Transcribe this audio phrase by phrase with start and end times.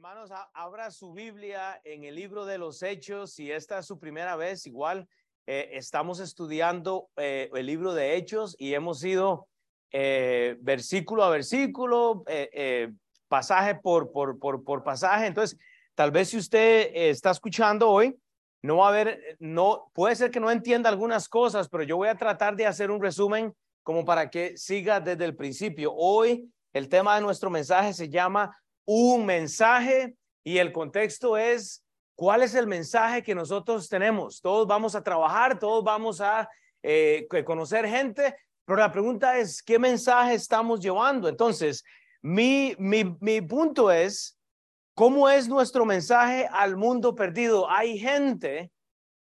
[0.00, 3.34] Hermanos, abra su Biblia en el libro de los Hechos.
[3.34, 5.06] Si esta es su primera vez, igual
[5.46, 9.46] eh, estamos estudiando eh, el libro de Hechos y hemos ido
[9.92, 12.24] eh, versículo a versículo,
[13.28, 15.26] pasaje por, por, por, por pasaje.
[15.26, 15.58] Entonces,
[15.94, 18.18] tal vez si usted está escuchando hoy,
[18.62, 22.08] no va a haber, no, puede ser que no entienda algunas cosas, pero yo voy
[22.08, 25.92] a tratar de hacer un resumen como para que siga desde el principio.
[25.92, 31.84] Hoy el tema de nuestro mensaje se llama un mensaje y el contexto es
[32.14, 34.40] cuál es el mensaje que nosotros tenemos.
[34.40, 36.48] Todos vamos a trabajar, todos vamos a
[36.82, 41.28] eh, conocer gente, pero la pregunta es, ¿qué mensaje estamos llevando?
[41.28, 41.82] Entonces,
[42.22, 44.38] mi, mi, mi punto es,
[44.94, 47.70] ¿cómo es nuestro mensaje al mundo perdido?
[47.70, 48.70] Hay gente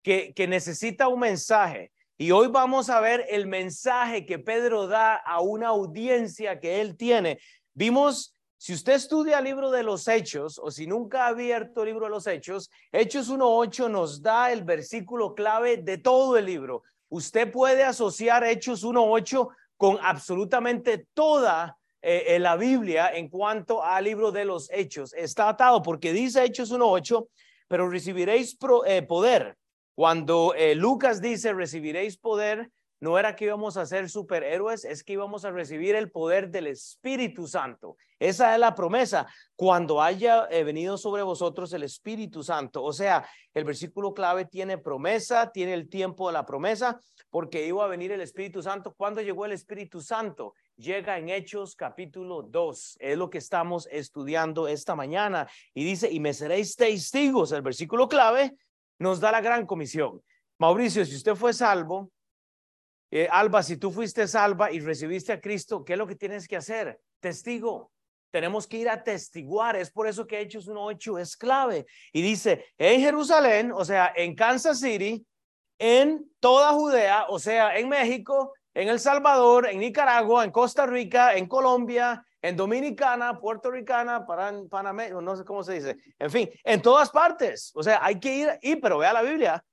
[0.03, 1.91] que, que necesita un mensaje.
[2.17, 6.97] Y hoy vamos a ver el mensaje que Pedro da a una audiencia que él
[6.97, 7.39] tiene.
[7.73, 11.87] Vimos si usted estudia el libro de los Hechos o si nunca ha abierto el
[11.87, 16.83] libro de los Hechos, Hechos 1.8 nos da el versículo clave de todo el libro.
[17.07, 24.29] Usted puede asociar Hechos 1.8 con absolutamente toda eh, la Biblia en cuanto al libro
[24.33, 25.13] de los Hechos.
[25.13, 27.29] Está atado porque dice Hechos 1.8,
[27.69, 29.57] pero recibiréis eh, poder.
[29.95, 32.69] Cuando eh, Lucas dice recibiréis poder,
[32.99, 36.67] no era que íbamos a ser superhéroes, es que íbamos a recibir el poder del
[36.67, 37.95] Espíritu Santo.
[38.19, 42.83] Esa es la promesa, cuando haya eh, venido sobre vosotros el Espíritu Santo.
[42.83, 47.85] O sea, el versículo clave tiene promesa, tiene el tiempo de la promesa, porque iba
[47.85, 48.93] a venir el Espíritu Santo.
[48.97, 50.53] ¿Cuándo llegó el Espíritu Santo?
[50.75, 52.97] Llega en Hechos capítulo 2.
[52.99, 55.47] Es lo que estamos estudiando esta mañana.
[55.73, 57.51] Y dice, y me seréis testigos.
[57.53, 58.57] El versículo clave
[58.97, 60.21] nos da la gran comisión.
[60.57, 62.11] Mauricio, si usted fue salvo,
[63.11, 66.47] eh, Alba, si tú fuiste salva y recibiste a Cristo, ¿qué es lo que tienes
[66.47, 66.99] que hacer?
[67.19, 67.91] Testigo.
[68.31, 69.75] Tenemos que ir a testiguar.
[69.75, 71.87] Es por eso que Hechos 1.8 es clave.
[72.13, 75.25] Y dice, en Jerusalén, o sea, en Kansas City,
[75.79, 81.33] en toda Judea, o sea, en México, en El Salvador, en Nicaragua, en Costa Rica,
[81.35, 85.97] en Colombia, en Dominicana, Puerto Ricana, Panamá, no sé cómo se dice.
[86.19, 87.71] En fin, en todas partes.
[87.73, 89.63] O sea, hay que ir, y pero vea la Biblia,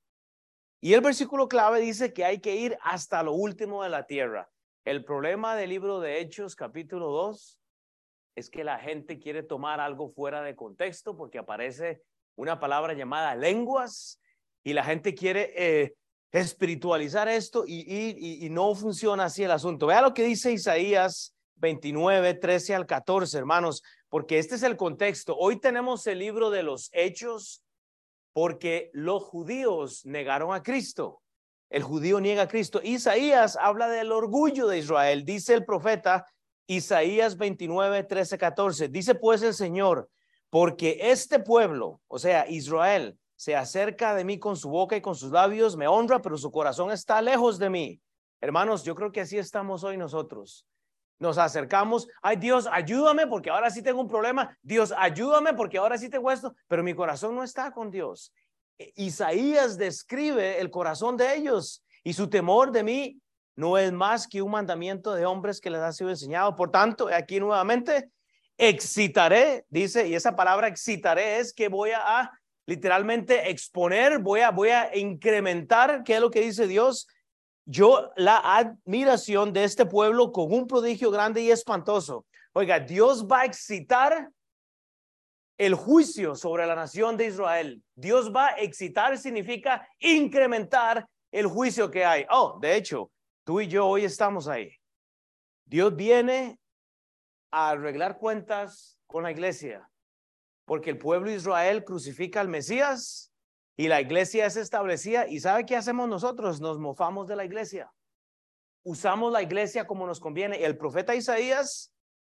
[0.87, 4.49] y el versículo clave dice que hay que ir hasta lo último de la tierra.
[4.85, 7.59] El problema del libro de Hechos capítulo 2
[8.37, 12.05] es que la gente quiere tomar algo fuera de contexto porque aparece
[12.37, 14.21] una palabra llamada lenguas
[14.63, 15.97] y la gente quiere eh,
[16.31, 19.89] espiritualizar esto y, y, no funciona así el asunto.
[19.89, 25.37] Vea lo que dice Isaías 29, 13 al 14, hermanos, porque este es el contexto.
[25.37, 27.66] Hoy tenemos el libro de los hechos
[28.37, 31.23] porque los judíos negaron a Cristo.
[31.71, 32.83] El judío niega a Cristo.
[32.85, 35.25] Isaías habla del orgullo de Israel.
[35.25, 36.27] Dice el profeta
[36.67, 38.89] Isaías 29, 13, 14.
[38.89, 40.11] Dice pues el Señor,
[40.51, 45.15] porque este pueblo, o sea, Israel, se acerca de mí con su boca y con
[45.15, 48.03] sus labios, me honra, pero su corazón está lejos de mí.
[48.43, 50.67] Hermanos, yo creo que así estamos hoy nosotros
[51.19, 55.99] nos acercamos, ay Dios, ayúdame porque ahora sí tengo un problema, Dios, ayúdame porque ahora
[55.99, 58.33] sí tengo esto, pero mi corazón no está con Dios.
[58.79, 63.21] E, Isaías describe el corazón de ellos y su temor de mí
[63.57, 66.55] no es más que un mandamiento de hombres que les ha sido enseñado.
[66.55, 68.11] Por tanto, aquí nuevamente,
[68.59, 72.31] excitaré, dice, y esa palabra excitaré es que voy a,
[72.67, 77.07] literalmente exponer, voy a, voy a incrementar, ¿qué es lo que dice Dios?
[77.67, 82.25] Yo la admiración de este pueblo con un prodigio grande y espantoso.
[82.53, 84.31] Oiga, Dios va a excitar
[85.59, 87.83] el juicio sobre la nación de Israel.
[87.95, 92.25] Dios va a excitar significa incrementar el juicio que hay.
[92.31, 93.11] Oh, de hecho,
[93.45, 94.73] tú y yo hoy estamos ahí.
[95.65, 96.61] Dios viene
[97.51, 99.91] a arreglar cuentas con la iglesia,
[100.65, 103.33] porque el pueblo de Israel crucifica al Mesías
[103.77, 105.29] y la iglesia es establecida.
[105.29, 106.61] ¿Y sabe qué hacemos nosotros?
[106.61, 107.93] Nos mofamos de la iglesia.
[108.83, 110.65] Usamos la iglesia como nos conviene.
[110.65, 111.93] El profeta Isaías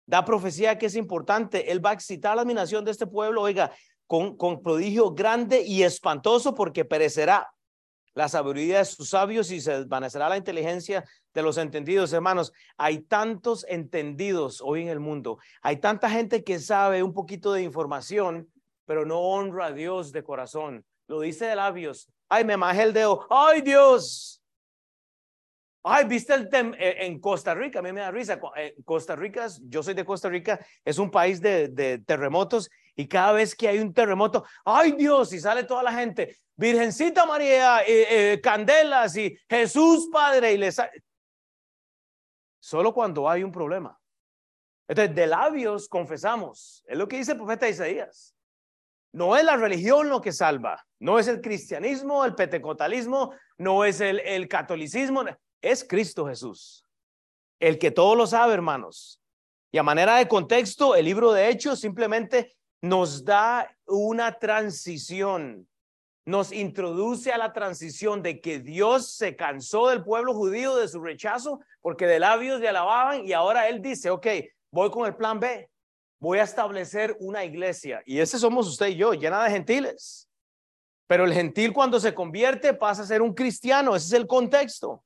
[0.06, 1.72] da profecía que es importante.
[1.72, 3.72] Él va a excitar la admiración de este pueblo, oiga,
[4.08, 7.52] con, con prodigio grande y espantoso porque perecerá
[8.16, 11.04] la sabiduría de sus sabios y se desvanecerá la inteligencia
[11.36, 12.14] de los entendidos.
[12.14, 15.38] Hermanos, hay tantos entendidos hoy en el mundo.
[15.62, 18.52] Hay tanta gente que sabe un poquito de información,
[18.86, 22.10] pero no honra a Dios de corazón lo dice de labios.
[22.30, 23.26] Ay, me majé el dedo.
[23.30, 24.42] Ay, Dios.
[25.84, 28.40] Ay, viste el tem eh, en Costa Rica, a mí me da risa.
[28.58, 33.32] Eh, Costa Rica, yo soy de Costa Rica, es un país de, terremotos y cada
[33.32, 38.42] vez que hay un terremoto, ay Dios, y sale toda la gente, Virgencita María, eh,
[38.42, 40.78] Candelas y Jesús Padre, y les
[42.60, 43.98] solo cuando hay un problema.
[44.90, 48.37] Entonces, de labios confesamos, es lo que dice el profeta Isaías.
[49.18, 54.00] No es la religión lo que salva, no es el cristianismo, el pentecostalismo, no es
[54.00, 55.24] el, el catolicismo,
[55.60, 56.86] es Cristo Jesús.
[57.60, 59.20] El que todo lo sabe, hermanos.
[59.72, 65.68] Y a manera de contexto, el libro de Hechos simplemente nos da una transición,
[66.24, 71.02] nos introduce a la transición de que Dios se cansó del pueblo judío de su
[71.02, 74.28] rechazo porque de labios le alababan y ahora Él dice, ok,
[74.70, 75.72] voy con el plan B,
[76.20, 80.30] voy a establecer una iglesia y ese somos usted y yo, llena de gentiles.
[81.08, 85.04] Pero el gentil cuando se convierte pasa a ser un cristiano, ese es el contexto.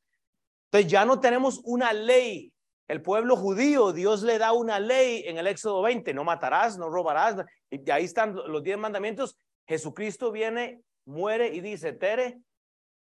[0.66, 2.52] Entonces ya no tenemos una ley
[2.92, 6.90] el pueblo judío, Dios le da una ley en el Éxodo 20, no matarás, no
[6.90, 7.38] robarás,
[7.70, 9.38] y ahí están los diez mandamientos.
[9.66, 12.42] Jesucristo viene, muere y dice, Tere,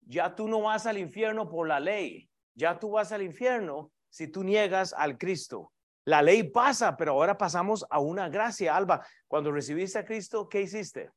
[0.01, 4.27] ya tú no vas al infierno por la ley, ya tú vas al infierno si
[4.27, 5.71] tú niegas al Cristo.
[6.07, 8.74] La ley pasa, pero ahora pasamos a una gracia.
[8.74, 11.12] Alba, cuando recibiste a Cristo, ¿qué hiciste?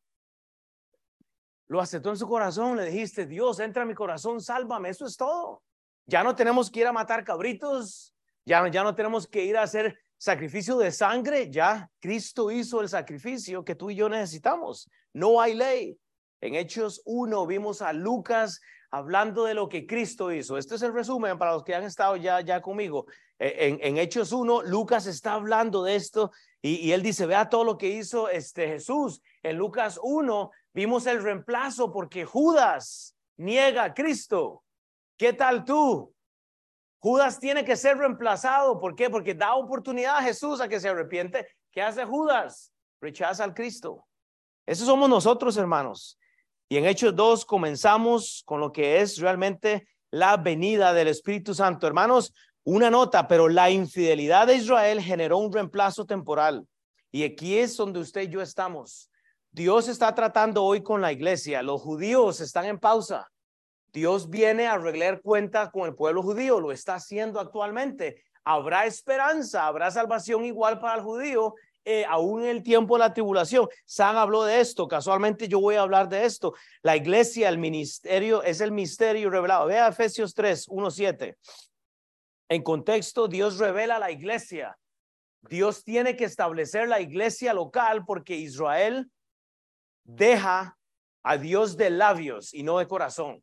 [1.68, 5.16] Lo aceptó en su corazón, le dijiste, Dios, entra en mi corazón, sálvame, eso es
[5.16, 5.62] todo.
[6.06, 8.12] Ya no tenemos que ir a matar cabritos,
[8.44, 12.88] ya, ya no tenemos que ir a hacer sacrificio de sangre, ya Cristo hizo el
[12.88, 14.90] sacrificio que tú y yo necesitamos.
[15.12, 16.00] No hay ley.
[16.40, 18.60] En Hechos 1 vimos a Lucas
[18.90, 20.58] hablando de lo que Cristo hizo.
[20.58, 23.06] Este es el resumen para los que han estado ya, ya conmigo.
[23.38, 27.64] E, en, Hechos 1, Lucas está hablando de esto y, y, él dice, vea todo
[27.64, 29.22] lo que hizo este Jesús.
[29.42, 34.64] En Lucas 1 vimos el reemplazo porque Judas niega a Cristo.
[35.16, 36.14] ¿Qué tal tú?
[36.98, 38.78] Judas tiene que ser reemplazado.
[38.78, 39.08] ¿Por qué?
[39.08, 41.46] Porque da oportunidad a Jesús a que se arrepiente.
[41.70, 42.72] ¿Qué hace Judas?
[43.00, 44.06] Rechaza al Cristo.
[44.66, 46.18] Eso somos nosotros, hermanos.
[46.72, 51.84] Y en Hechos 2 comenzamos con lo que es realmente la venida del Espíritu Santo.
[51.88, 52.32] Hermanos,
[52.62, 56.64] una nota, pero la infidelidad de Israel generó un reemplazo temporal.
[57.10, 59.10] Y aquí es donde usted y yo estamos.
[59.50, 61.60] Dios está tratando hoy con la iglesia.
[61.64, 63.26] Los judíos están en pausa.
[63.92, 68.22] Dios viene a arreglar cuentas con el pueblo judío, lo está haciendo actualmente.
[68.44, 73.14] Habrá esperanza, habrá salvación igual para el judío, eh, aún en el tiempo de la
[73.14, 73.68] tribulación.
[73.86, 76.54] San habló de esto, casualmente yo voy a hablar de esto.
[76.82, 79.66] La iglesia, el ministerio, es el misterio revelado.
[79.66, 81.38] Vea Efesios 3, 1, 7.
[82.48, 84.76] En contexto, Dios revela la iglesia.
[85.42, 89.10] Dios tiene que establecer la iglesia local porque Israel
[90.04, 90.76] deja
[91.22, 93.42] a Dios de labios y no de corazón.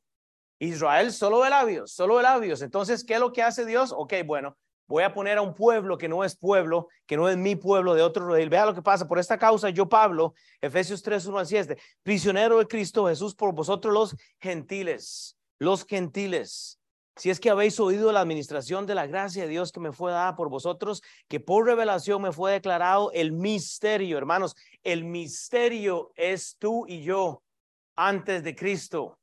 [0.59, 2.61] Israel solo de labios, solo de labios.
[2.61, 3.93] Entonces, ¿qué es lo que hace Dios?
[3.95, 4.57] Ok, bueno,
[4.87, 7.93] voy a poner a un pueblo que no es pueblo, que no es mi pueblo
[7.93, 8.47] de otro rey.
[8.47, 9.07] Vea lo que pasa.
[9.07, 13.53] Por esta causa, yo, Pablo, Efesios 3, 1 al 7, prisionero de Cristo Jesús por
[13.53, 16.79] vosotros los gentiles, los gentiles.
[17.15, 20.11] Si es que habéis oído la administración de la gracia de Dios que me fue
[20.11, 26.57] dada por vosotros, que por revelación me fue declarado el misterio, hermanos, el misterio es
[26.59, 27.41] tú y yo
[27.95, 29.17] antes de Cristo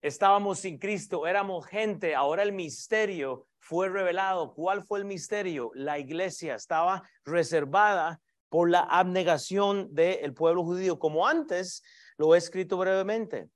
[0.00, 4.54] estábamos sin Cristo, éramos gente, ahora el misterio fue revelado.
[4.54, 5.70] ¿Cuál fue el misterio?
[5.74, 11.82] La iglesia estaba reservada por la abnegación del pueblo judío, como antes
[12.16, 13.48] lo he escrito brevemente.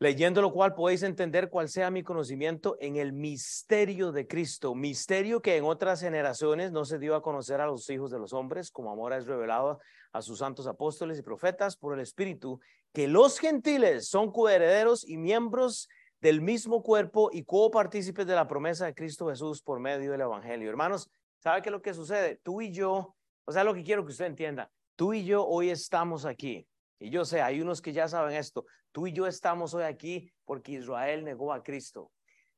[0.00, 5.42] Leyendo lo cual podéis entender cuál sea mi conocimiento en el misterio de Cristo, misterio
[5.42, 8.70] que en otras generaciones no se dio a conocer a los hijos de los hombres,
[8.70, 9.80] como ahora es revelado
[10.12, 12.60] a sus santos apóstoles y profetas por el Espíritu,
[12.92, 15.88] que los gentiles son coherederos y miembros
[16.20, 20.68] del mismo cuerpo y copartícipes de la promesa de Cristo Jesús por medio del Evangelio.
[20.68, 22.40] Hermanos, ¿sabe qué es lo que sucede?
[22.42, 25.70] Tú y yo, o sea, lo que quiero que usted entienda, tú y yo hoy
[25.70, 26.66] estamos aquí.
[26.98, 30.32] Y yo sé, hay unos que ya saben esto, tú y yo estamos hoy aquí
[30.44, 32.10] porque Israel negó a Cristo.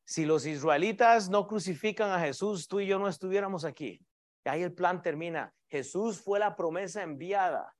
[0.05, 4.00] Si los israelitas no crucifican a Jesús, tú y yo no estuviéramos aquí.
[4.45, 5.52] Y ahí el plan termina.
[5.69, 7.75] Jesús fue la promesa enviada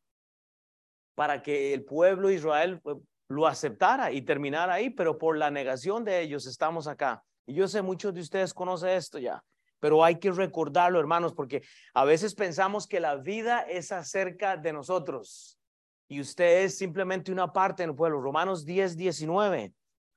[1.15, 2.81] para que el pueblo Israel
[3.31, 7.23] lo aceptara y terminara ahí, pero por la negación de ellos estamos acá.
[7.47, 9.43] Y yo sé, muchos de ustedes conocen esto ya,
[9.79, 11.63] pero hay que recordarlo, hermanos, porque
[11.95, 15.61] a veces pensamos que la vida es acerca de nosotros
[16.09, 18.21] y usted es simplemente una parte del pueblo.
[18.21, 19.73] Romanos 10, 19.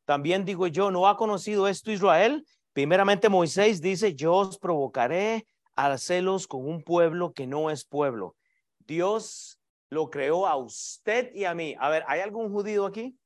[0.05, 2.43] También digo yo, ¿no ha conocido esto Israel?
[2.73, 8.35] Primeramente Moisés dice, yo os provocaré a celos con un pueblo que no es pueblo.
[8.79, 9.59] Dios
[9.93, 11.75] lo creó a usted y a mí.
[11.79, 13.17] A ver, ¿hay algún judío aquí?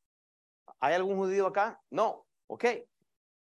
[0.80, 1.82] ¿Hay algún judío acá?
[1.90, 2.66] No, ok.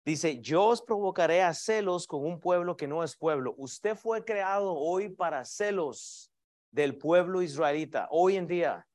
[0.05, 3.53] Dice, yo os provocaré a celos con un pueblo que no es pueblo.
[3.57, 6.31] Usted fue creado hoy para celos
[6.71, 8.87] del pueblo israelita, hoy en día.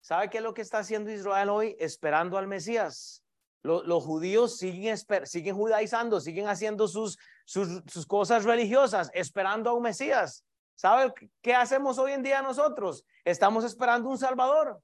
[0.00, 1.76] ¿Sabe qué es lo que está haciendo Israel hoy?
[1.80, 3.24] Esperando al Mesías.
[3.62, 9.82] Los, judíos siguen, siguen judaizando, siguen haciendo sus, sus, sus cosas religiosas, esperando a un
[9.82, 10.44] Mesías.
[10.74, 13.04] ¿Sabe qué hacemos hoy en día nosotros?
[13.24, 14.80] Estamos esperando un Salvador.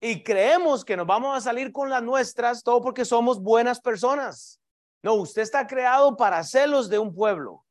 [0.00, 4.60] Y creemos que nos vamos a salir con las nuestras, todo porque somos buenas personas.
[5.02, 7.64] No, usted está creado para celos de un pueblo.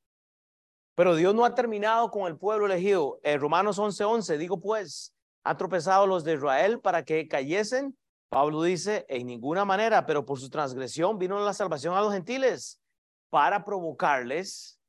[0.96, 3.20] Pero Dios no ha terminado con el pueblo elegido.
[3.24, 7.98] En Romanos 11:11 11, digo pues, ha tropezado los de Israel para que cayesen.
[8.29, 12.79] Pablo dice, en ninguna manera, pero por su transgresión vino la salvación a los gentiles
[13.29, 14.79] para provocarles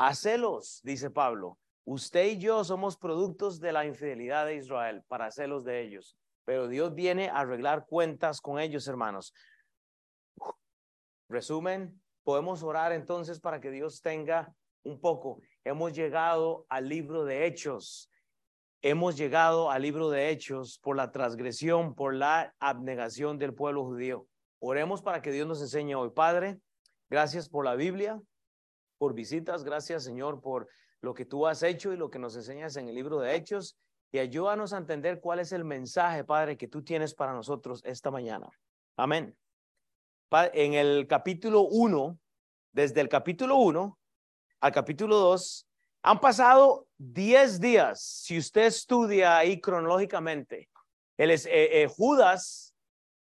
[0.00, 1.58] a celos, dice Pablo.
[1.84, 6.16] Usted y yo somos productos de la infidelidad de Israel para celos de ellos,
[6.46, 9.34] pero Dios viene a arreglar cuentas con ellos, hermanos.
[11.28, 14.50] Resumen, podemos orar entonces para que Dios tenga
[14.84, 15.42] un poco.
[15.64, 18.10] Hemos llegado al libro de Hechos.
[18.80, 24.26] Hemos llegado al libro de Hechos por la transgresión, por la abnegación del pueblo judío.
[24.60, 26.08] Oremos para que Dios nos enseñe hoy.
[26.08, 26.58] Padre,
[27.10, 28.18] gracias por la Biblia
[29.00, 29.64] por visitas.
[29.64, 30.68] Gracias, Señor, por
[31.00, 33.78] lo que tú has hecho y lo que nos enseñas en el libro de Hechos.
[34.12, 38.10] Y ayúdanos a entender cuál es el mensaje, Padre, que tú tienes para nosotros esta
[38.10, 38.50] mañana.
[38.98, 39.34] Amén.
[40.52, 42.18] En el capítulo 1,
[42.72, 43.98] desde el capítulo 1
[44.60, 45.66] al capítulo 2,
[46.02, 50.68] han pasado 10 días, si usted estudia ahí cronológicamente.
[51.16, 52.74] El, eh, eh, Judas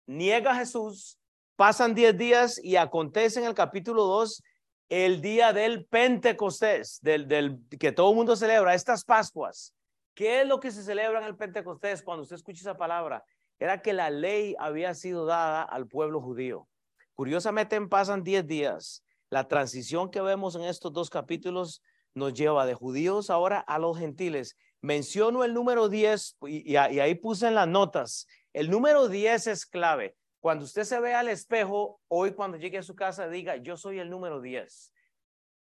[0.05, 1.19] niega a Jesús,
[1.57, 4.41] pasan 10 días y acontece en el capítulo 2
[4.89, 9.73] el día del Pentecostés, del, que todo el mundo celebra, estas Pascuas.
[10.13, 13.23] ¿Qué es lo que se celebra en el Pentecostés cuando usted escucha esa palabra?
[13.59, 16.67] Era que la ley había sido dada al pueblo judío.
[17.15, 19.03] Curiosamente pasan 10 días.
[19.29, 21.81] La transición que vemos en estos dos capítulos
[22.13, 24.57] nos lleva de judíos ahora a los gentiles.
[24.81, 28.27] Menciono el número 10 y, y ahí puse en las notas.
[28.53, 30.15] El número 10 es clave.
[30.47, 33.99] Cuando usted se ve al espejo, hoy cuando llegue a su casa, diga, yo soy
[33.99, 34.93] el número 10.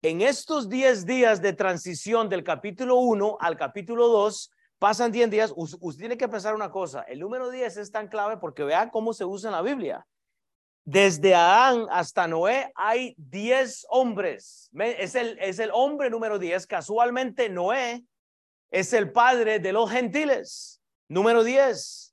[0.03, 5.55] En estos 10 días de transición del capítulo 1 al capítulo 2, pasan 10 días,
[5.57, 9.15] usted tiene que pensar una cosa, el número 10 es tan clave porque vea cómo
[9.15, 10.07] se usa en la Biblia.
[10.85, 14.69] Desde Adán hasta Noé hay 10 hombres.
[14.79, 16.67] Es el, es el hombre número 10.
[16.67, 18.05] Casualmente Noé
[18.71, 20.83] es el padre de los gentiles.
[21.09, 22.08] Número 10.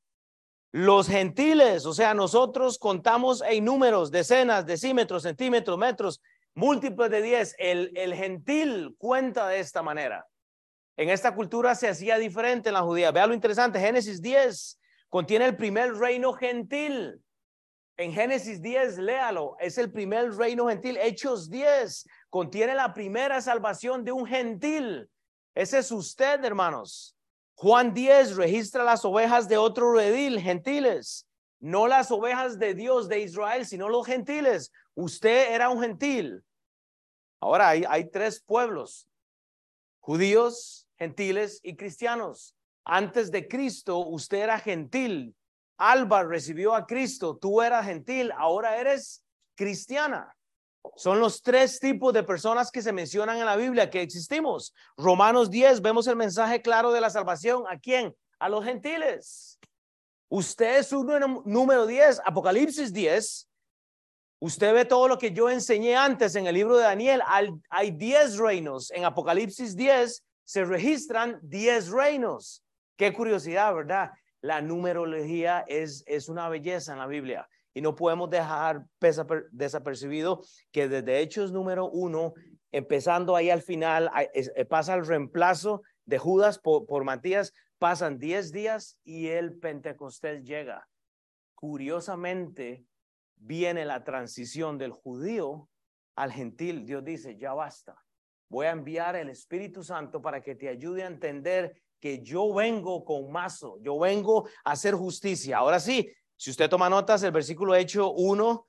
[0.77, 6.21] Los gentiles, o sea, nosotros contamos en números, decenas, decímetros, centímetros, metros,
[6.53, 7.55] múltiples de 10.
[7.59, 10.27] El, el gentil cuenta de esta manera.
[10.97, 13.13] En esta cultura se hacía diferente en la judía.
[13.13, 14.77] Vea lo interesante, Génesis 10
[15.07, 17.23] contiene el primer reino gentil.
[17.95, 20.97] En Génesis 10, léalo, es el primer reino gentil.
[20.97, 25.09] Hechos 10 contiene la primera salvación de un gentil.
[25.53, 27.14] Ese es usted, hermanos.
[27.55, 31.25] Juan 10 registra las ovejas de otro redil, gentiles,
[31.59, 34.71] no las ovejas de Dios de Israel, sino los gentiles.
[34.93, 36.43] Usted era un gentil.
[37.39, 39.07] Ahora hay, hay tres pueblos,
[39.99, 42.55] judíos, gentiles y cristianos.
[42.83, 45.35] Antes de Cristo, usted era gentil.
[45.77, 49.23] Alba recibió a Cristo, tú eras gentil, ahora eres
[49.55, 50.34] cristiana.
[50.95, 54.73] Son los tres tipos de personas que se mencionan en la Biblia que existimos.
[54.97, 57.63] Romanos 10, vemos el mensaje claro de la salvación.
[57.69, 58.15] ¿A quién?
[58.39, 59.59] A los gentiles.
[60.29, 63.49] Usted es un número 10, Apocalipsis 10.
[64.39, 67.21] Usted ve todo lo que yo enseñé antes en el libro de Daniel.
[67.69, 68.91] Hay 10 reinos.
[68.91, 72.63] En Apocalipsis 10 se registran 10 reinos.
[72.97, 74.11] Qué curiosidad, ¿verdad?
[74.41, 78.87] La numerología es, es una belleza en la Biblia y no podemos dejar
[79.51, 80.41] desapercibido
[80.71, 82.33] que desde Hechos número uno,
[82.71, 88.97] empezando ahí al final, eh, pasa el reemplazo de Judas por, Matías, pasan 10 días
[89.03, 90.87] y el Pentecostés llega.
[91.53, 92.85] Curiosamente,
[93.35, 95.67] viene la transición del judío
[96.15, 96.85] al gentil.
[96.85, 98.01] Dios dice, ya basta.
[98.47, 103.03] Voy a enviar el Espíritu Santo para que te ayude a entender que yo vengo
[103.03, 105.57] con mazo, yo vengo a hacer justicia.
[105.57, 108.67] Ahora sí, si usted toma notas, el versículo Hecho 1,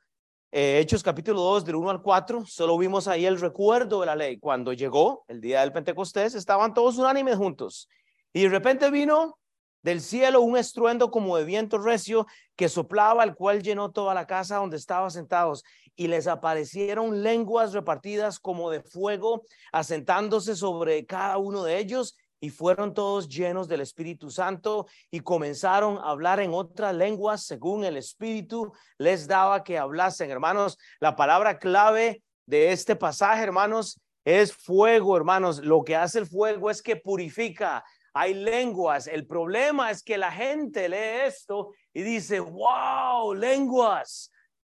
[0.53, 4.15] eh, Hechos capítulo 2, del 1 al 4, solo vimos ahí el recuerdo de la
[4.15, 4.39] ley.
[4.39, 7.89] Cuando llegó el día del Pentecostés, estaban todos unánimes juntos.
[8.33, 9.39] Y de repente vino
[9.83, 14.27] del cielo un estruendo como de viento recio que soplaba, el cual llenó toda la
[14.27, 15.65] casa donde estaban sentados.
[15.97, 19.43] Y les aparecieron lenguas repartidas como de fuego,
[19.73, 25.99] asentándose sobre cada uno de ellos y fueron todos llenos del Espíritu Santo y comenzaron
[25.99, 30.31] a hablar en otras lenguas según el Espíritu les daba que hablasen.
[30.31, 35.59] Hermanos, la palabra clave de este pasaje, hermanos, es fuego, hermanos.
[35.59, 37.83] Lo que hace el fuego es que purifica.
[38.15, 39.09] Hay lenguas.
[39.09, 44.31] El problema es que la gente lee esto y dice, wow, lenguas.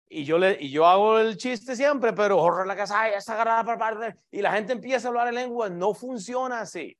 [0.09, 3.65] y yo, le, y yo hago el chiste siempre, pero horror la casa, está agarrada
[3.65, 6.97] para parte, y la gente empieza a hablar en lengua, no funciona así.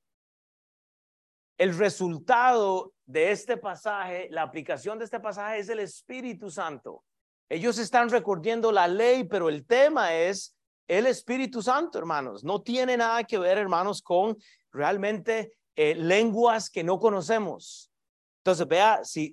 [1.58, 7.04] El resultado de este pasaje, la aplicación de este pasaje es el Espíritu Santo.
[7.48, 12.44] Ellos están recordando la ley, pero el tema es el Espíritu Santo, hermanos.
[12.44, 14.36] No tiene nada que ver, hermanos, con
[14.70, 17.90] realmente eh, lenguas que no conocemos.
[18.44, 19.32] Entonces, vea, si,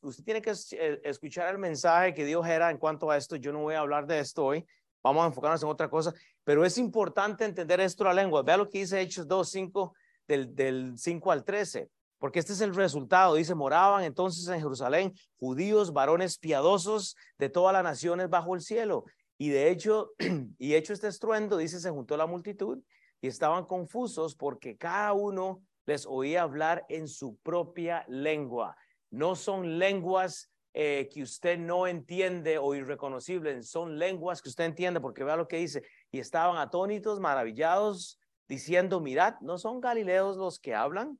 [0.00, 3.34] usted tiene que eh, escuchar el mensaje que Dios era en cuanto a esto.
[3.34, 4.64] Yo no voy a hablar de esto hoy.
[5.02, 6.14] Vamos a enfocarnos en otra cosa.
[6.44, 8.42] Pero es importante entender esto la lengua.
[8.42, 9.94] Vea lo que dice Hechos 2, 5,
[10.32, 11.88] del, del 5 al 13.
[12.18, 13.34] Porque este es el resultado.
[13.34, 19.04] Dice, moraban entonces en Jerusalén judíos, varones piadosos de todas las naciones bajo el cielo.
[19.38, 20.12] Y de hecho,
[20.58, 22.78] y hecho este estruendo, dice, se juntó la multitud
[23.20, 28.76] y estaban confusos porque cada uno les oía hablar en su propia lengua.
[29.10, 35.00] No son lenguas eh, que usted no entiende o irreconocibles, son lenguas que usted entiende
[35.00, 35.82] porque vea lo que dice.
[36.12, 38.20] Y estaban atónitos, maravillados,
[38.52, 41.18] diciendo, mirad, ¿no son galileos los que hablan?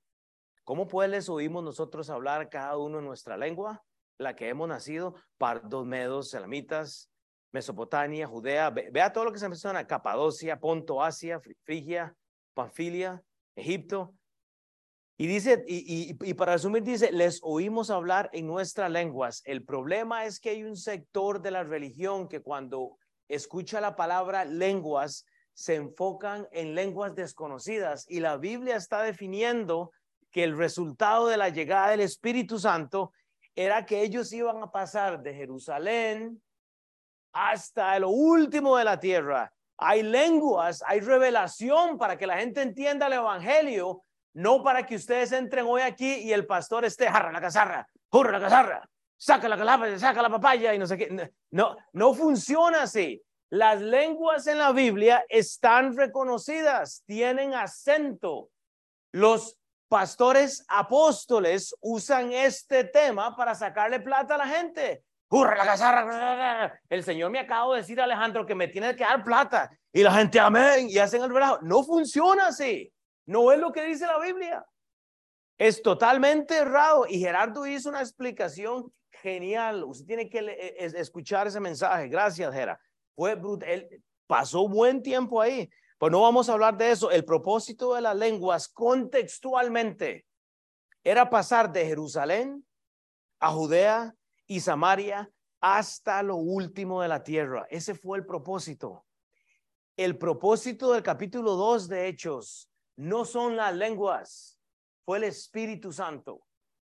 [0.64, 3.82] ¿Cómo pues les oímos nosotros hablar cada uno en nuestra lengua,
[4.18, 5.14] la que hemos nacido?
[5.38, 7.10] Pardos, medos, selamitas,
[7.50, 12.14] Mesopotamia, Judea, vea todo lo que se menciona, Capadocia, Ponto, Asia, Frigia,
[12.52, 13.22] Panfilia,
[13.56, 14.14] Egipto,
[15.16, 19.40] y dice, y, y, para resumir, dice, les oímos hablar en nuestras lenguas.
[19.46, 22.98] El problema es que hay un sector de la religión que cuando
[23.28, 25.24] escucha la palabra lenguas,
[25.54, 28.06] se enfocan en lenguas desconocidas.
[28.08, 29.92] Y la Biblia está definiendo
[30.30, 33.12] que el resultado de la llegada del Espíritu Santo
[33.54, 36.42] era que ellos iban a pasar de Jerusalén
[37.32, 39.52] hasta lo último de la tierra.
[39.76, 44.02] Hay lenguas, hay revelación para que la gente entienda el Evangelio
[44.34, 48.32] no para que ustedes entren hoy aquí y el pastor esté, jarra la cazarra, jurra
[48.32, 51.32] la cazarra, saca la saca la papaya y no sé qué.
[51.50, 53.22] No, no funciona así.
[53.52, 58.48] Las lenguas en la Biblia están reconocidas, tienen acento.
[59.12, 65.04] Los pastores apóstoles usan este tema para sacarle plata a la gente.
[66.88, 69.70] El Señor me acabo de decir, Alejandro, que me tiene que dar plata.
[69.92, 71.58] Y la gente, amén, y hacen el relajo.
[71.60, 72.90] No funciona así.
[73.26, 74.64] No es lo que dice la Biblia.
[75.58, 77.04] Es totalmente errado.
[77.06, 79.84] Y Gerardo hizo una explicación genial.
[79.84, 82.08] Usted tiene que e, escuchar ese mensaje.
[82.08, 82.80] Gracias, Gerardo.
[83.14, 83.88] Fue brutal.
[84.26, 85.68] Pasó buen tiempo ahí.
[85.98, 87.10] Pues no vamos a hablar de eso.
[87.10, 90.26] El propósito de las lenguas contextualmente
[91.04, 92.66] era pasar de Jerusalén
[93.40, 94.14] a Judea
[94.46, 97.66] y Samaria hasta lo último de la tierra.
[97.70, 99.04] Ese fue el propósito.
[99.96, 104.58] El propósito del capítulo 2 de Hechos no son las lenguas,
[105.04, 106.42] fue el Espíritu Santo.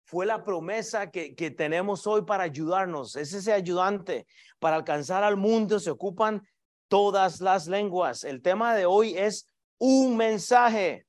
[0.08, 3.18] Fue la promesa que, que tenemos hoy para ayudarnos.
[3.18, 4.26] Es ese ayudante.
[4.58, 6.48] Para alcanzar al mundo se ocupan
[6.88, 8.24] todas las lenguas.
[8.24, 11.06] El tema de hoy es un mensaje.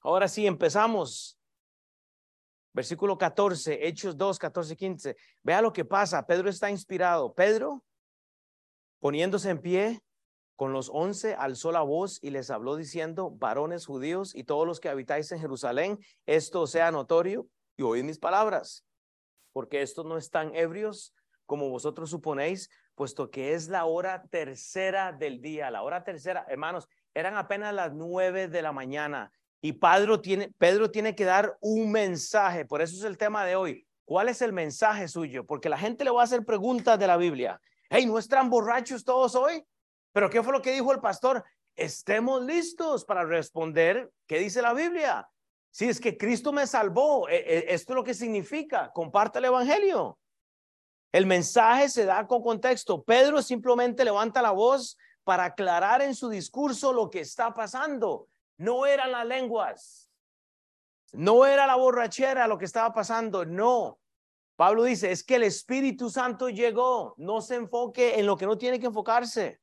[0.00, 1.38] Ahora sí, empezamos.
[2.72, 5.16] Versículo 14, Hechos 2, 14, 15.
[5.44, 6.26] Vea lo que pasa.
[6.26, 7.32] Pedro está inspirado.
[7.32, 7.84] Pedro,
[8.98, 10.02] poniéndose en pie,
[10.56, 14.80] con los once alzó la voz y les habló diciendo, varones judíos y todos los
[14.80, 18.84] que habitáis en Jerusalén, esto sea notorio y oíd mis palabras,
[19.52, 21.14] porque estos no están ebrios
[21.46, 26.88] como vosotros suponéis, puesto que es la hora tercera del día, la hora tercera, hermanos,
[27.14, 31.92] eran apenas las nueve de la mañana y Pedro tiene, Pedro tiene que dar un
[31.92, 33.86] mensaje, por eso es el tema de hoy.
[34.04, 35.46] ¿Cuál es el mensaje suyo?
[35.46, 37.60] Porque la gente le va a hacer preguntas de la Biblia.
[37.88, 39.64] Hey, ¿no están borrachos todos hoy?
[40.12, 41.44] Pero ¿qué fue lo que dijo el pastor?
[41.76, 45.28] Estemos listos para responder qué dice la Biblia.
[45.72, 49.46] Si es que Cristo me salvó, e, e, esto es lo que significa, comparte el
[49.46, 50.18] Evangelio.
[51.10, 53.02] El mensaje se da con contexto.
[53.02, 58.28] Pedro simplemente levanta la voz para aclarar en su discurso lo que está pasando.
[58.58, 60.10] No eran las lenguas,
[61.12, 63.98] no era la borrachera lo que estaba pasando, no.
[64.56, 68.58] Pablo dice, es que el Espíritu Santo llegó, no se enfoque en lo que no
[68.58, 69.61] tiene que enfocarse.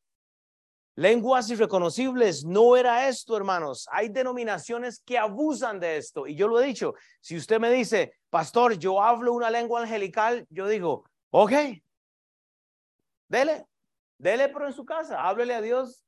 [0.99, 3.87] Lenguas irreconocibles, no era esto, hermanos.
[3.89, 6.27] Hay denominaciones que abusan de esto.
[6.27, 10.45] Y yo lo he dicho, si usted me dice, pastor, yo hablo una lengua angelical,
[10.49, 11.53] yo digo, ok,
[13.29, 13.65] dele,
[14.17, 16.03] dele, pero en su casa, háblele a Dios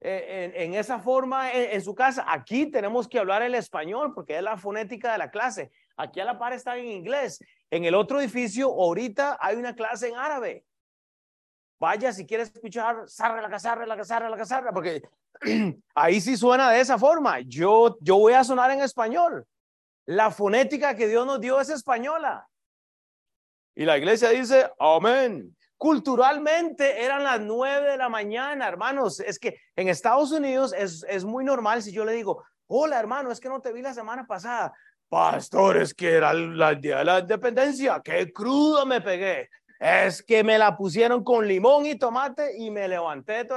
[0.00, 2.24] eh, en, esa forma en, su casa.
[2.26, 5.70] Aquí tenemos que hablar el español porque es la fonética de la clase.
[5.96, 7.38] Aquí a la par está en inglés.
[7.70, 10.64] En el otro edificio, ahorita hay una clase en árabe.
[11.80, 15.02] Vaya si quieres escuchar zarra la cazarra, la cazarra, la cazarra, porque
[15.94, 17.40] ahí sí suena de esa forma.
[17.40, 19.46] Yo, yo voy a sonar en español.
[20.04, 22.46] La fonética que Dios nos dio es española.
[23.74, 25.56] Y la iglesia dice, amén.
[25.78, 29.18] Culturalmente eran las nueve de la mañana, hermanos.
[29.20, 33.32] Es que en Estados Unidos es, es muy normal si yo le digo, hola hermano,
[33.32, 34.74] es que no te vi la semana pasada.
[35.08, 39.48] Pastor, es que era el día de la independencia, qué crudo me pegué.
[39.80, 43.48] Es que me la pusieron con limón y tomate y me levanté.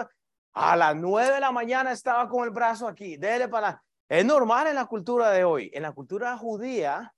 [0.54, 3.84] A las nueve de la mañana estaba con el brazo aquí, dele para.
[4.08, 5.70] Es normal en la cultura de hoy.
[5.74, 7.14] En la cultura judía,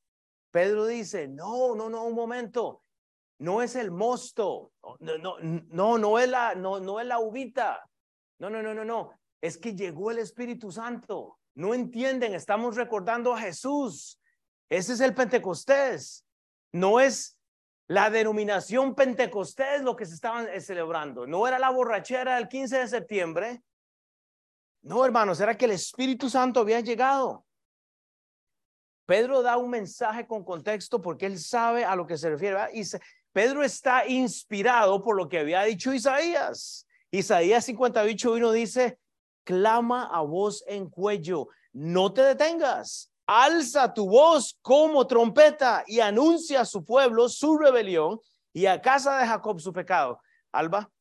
[0.49, 2.81] Pedro dice, no, no, no, un momento.
[3.39, 4.71] No es el mosto.
[4.99, 7.87] No, no, no, no es la, no, no es la uvita.
[8.39, 9.11] No, no, no, no, no.
[9.39, 11.37] Es que llegó el Espíritu Santo.
[11.53, 14.19] No entienden, estamos recordando a Jesús.
[14.69, 16.25] Ese es el Pentecostés.
[16.71, 17.34] No es
[17.87, 21.27] la denominación Pentecostés lo que se estaban eh, celebrando.
[21.27, 23.63] No era la borrachera del 15 de septiembre.
[24.81, 27.45] No, hermanos, era que el Espíritu Santo había llegado.
[29.05, 32.57] Pedro da un mensaje con contexto porque él sabe a lo que se refiere.
[33.31, 36.87] Pedro está inspirado por lo que había dicho Isaías.
[37.11, 38.99] Isaías 58.1 dice,
[39.43, 46.61] clama a voz en cuello, no te detengas, alza tu voz como trompeta y anuncia
[46.61, 48.19] a su pueblo su rebelión
[48.53, 50.19] y a casa de Jacob su pecado.
[50.51, 50.91] Alba,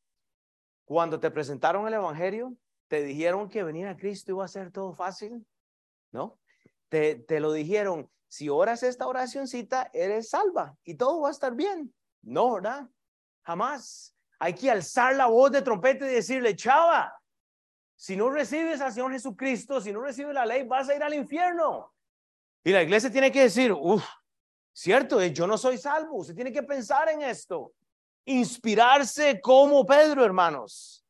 [0.84, 2.56] cuando te presentaron el Evangelio,
[2.88, 5.46] te dijeron que venir a Cristo iba a ser todo fácil,
[6.12, 6.38] ¿no?
[6.88, 11.54] Te, te lo dijeron, si oras esta oracióncita, eres salva y todo va a estar
[11.54, 11.94] bien.
[12.22, 12.88] No, ¿verdad?
[13.42, 14.14] Jamás.
[14.38, 17.16] Hay que alzar la voz de trompeta y decirle, chava,
[17.96, 21.14] si no recibes al Señor Jesucristo, si no recibes la ley, vas a ir al
[21.14, 21.93] infierno.
[22.64, 24.02] Y la iglesia tiene que decir, uff,
[24.72, 26.16] cierto, eh, yo no soy salvo.
[26.16, 27.74] Usted tiene que pensar en esto.
[28.24, 31.04] Inspirarse como Pedro, hermanos.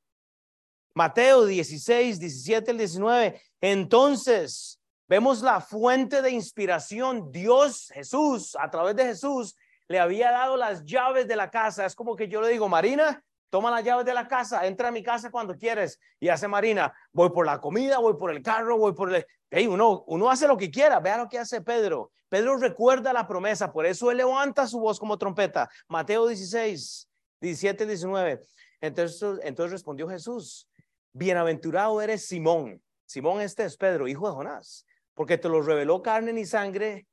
[0.94, 3.40] Mateo 16, 17 al 19.
[3.60, 7.30] Entonces, vemos la fuente de inspiración.
[7.30, 11.86] Dios, Jesús, a través de Jesús, le había dado las llaves de la casa.
[11.86, 14.92] Es como que yo le digo, Marina, toma las llaves de la casa, entra a
[14.92, 16.00] mi casa cuando quieres.
[16.20, 19.26] Y hace Marina, voy por la comida, voy por el carro, voy por el...
[19.50, 22.10] Hey, uno, uno hace lo que quiera, vea lo que hace Pedro.
[22.28, 25.68] Pedro recuerda la promesa, por eso él levanta su voz como trompeta.
[25.86, 27.08] Mateo 16,
[27.40, 28.40] 17, 19.
[28.80, 30.68] Entonces, entonces respondió Jesús,
[31.12, 32.82] bienaventurado eres Simón.
[33.06, 37.06] Simón este es Pedro, hijo de Jonás, porque te lo reveló carne ni sangre,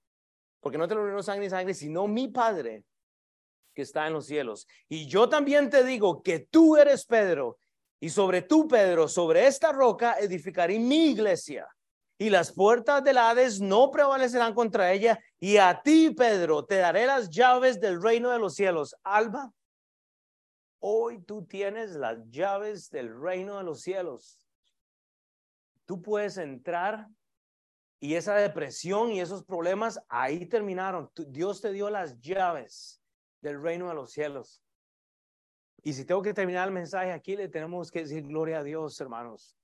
[0.60, 2.84] porque no te lo reveló sangre ni sangre, sino mi Padre
[3.74, 4.68] que está en los cielos.
[4.90, 7.58] Y yo también te digo que tú eres Pedro,
[8.00, 11.68] y sobre tú, Pedro, sobre esta roca edificaré mi iglesia,
[12.18, 17.06] y las puertas del Hades no prevalecerán contra ella, y a ti, Pedro, te daré
[17.06, 18.96] las llaves del reino de los cielos.
[19.04, 19.52] Alba,
[20.80, 24.40] hoy tú tienes las llaves del reino de los cielos.
[25.86, 27.08] Tú puedes entrar
[28.00, 31.12] y esa depresión y esos problemas ahí terminaron.
[31.28, 33.01] Dios te dio las llaves
[33.42, 34.62] del reino de los cielos.
[35.84, 39.00] Y si tengo que terminar el mensaje aquí, le tenemos que decir gloria a Dios,
[39.02, 39.58] hermanos.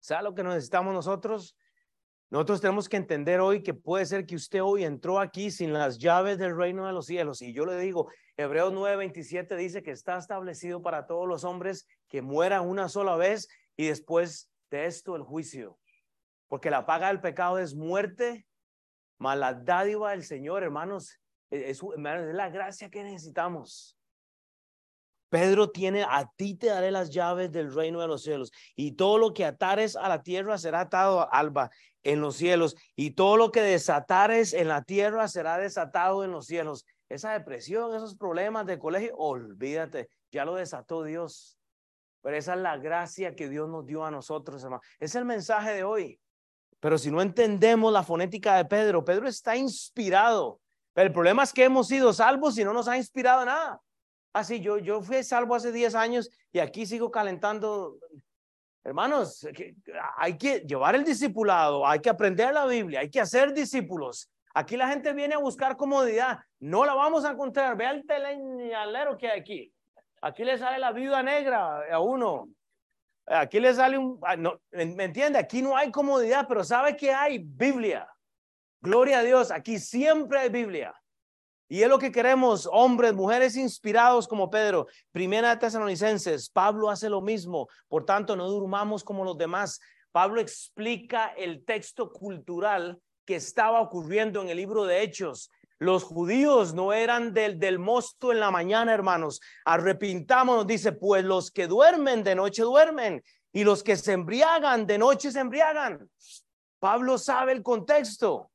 [0.00, 1.56] ¿Sabe lo que necesitamos nosotros?
[2.28, 5.98] Nosotros tenemos que entender hoy que puede ser que usted hoy entró aquí sin las
[5.98, 7.40] llaves del reino de los cielos.
[7.40, 12.22] Y yo le digo, Hebreos 9:27 dice que está establecido para todos los hombres que
[12.22, 15.78] mueran una sola vez y después de esto el juicio.
[16.48, 18.46] Porque la paga del pecado es muerte,
[19.18, 21.20] mas la dádiva del Señor, hermanos,
[21.56, 23.96] e-, es, la gracia que necesitamos.
[25.28, 29.18] Pedro tiene, a ti te daré las llaves del reino de los cielos y todo
[29.18, 31.70] lo que atares a la tierra será atado alba
[32.04, 36.46] en los cielos y todo lo que desatares en la tierra será desatado en los
[36.46, 36.86] cielos.
[37.08, 41.58] Esa depresión, esos problemas de colegio, olvídate, ya lo desató Dios.
[42.22, 44.82] Pero esa es la gracia que Dios nos dio a nosotros, hermano.
[44.98, 46.20] Es el mensaje de hoy.
[46.80, 50.60] Pero si no entendemos la fonética de Pedro, Pedro está inspirado
[50.96, 53.80] el problema es que hemos sido salvos y no nos ha inspirado nada.
[54.32, 57.96] Así, ah, yo, yo fui salvo hace 10 años y aquí sigo calentando.
[58.82, 59.46] Hermanos,
[60.16, 64.30] hay que llevar el discipulado, hay que aprender la Biblia, hay que hacer discípulos.
[64.54, 67.76] Aquí la gente viene a buscar comodidad, no la vamos a encontrar.
[67.76, 69.72] Ve al teleñalero que hay aquí.
[70.22, 72.48] Aquí le sale la viuda negra a uno.
[73.26, 74.18] Aquí le sale un...
[74.22, 75.38] Ah, ¿Me entiende?
[75.38, 77.38] Aquí no hay comodidad, pero ¿sabe que hay?
[77.38, 78.08] Biblia.
[78.86, 80.94] Gloria a Dios, aquí siempre hay Biblia.
[81.68, 84.86] Y es lo que queremos, hombres, mujeres inspirados como Pedro.
[85.10, 87.66] Primera de Tesalonicenses, Pablo hace lo mismo.
[87.88, 89.80] Por tanto, no durmamos como los demás.
[90.12, 95.50] Pablo explica el texto cultural que estaba ocurriendo en el libro de Hechos.
[95.80, 99.40] Los judíos no eran del, del mosto en la mañana, hermanos.
[99.64, 103.20] Arrepintámonos, dice, pues los que duermen de noche duermen
[103.52, 106.08] y los que se embriagan de noche se embriagan.
[106.78, 108.52] Pablo sabe el contexto.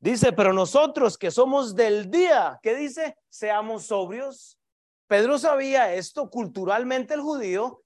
[0.00, 3.16] Dice, pero nosotros que somos del día, ¿qué dice?
[3.28, 4.58] Seamos sobrios,
[5.06, 7.82] Pedro sabía esto, culturalmente el judío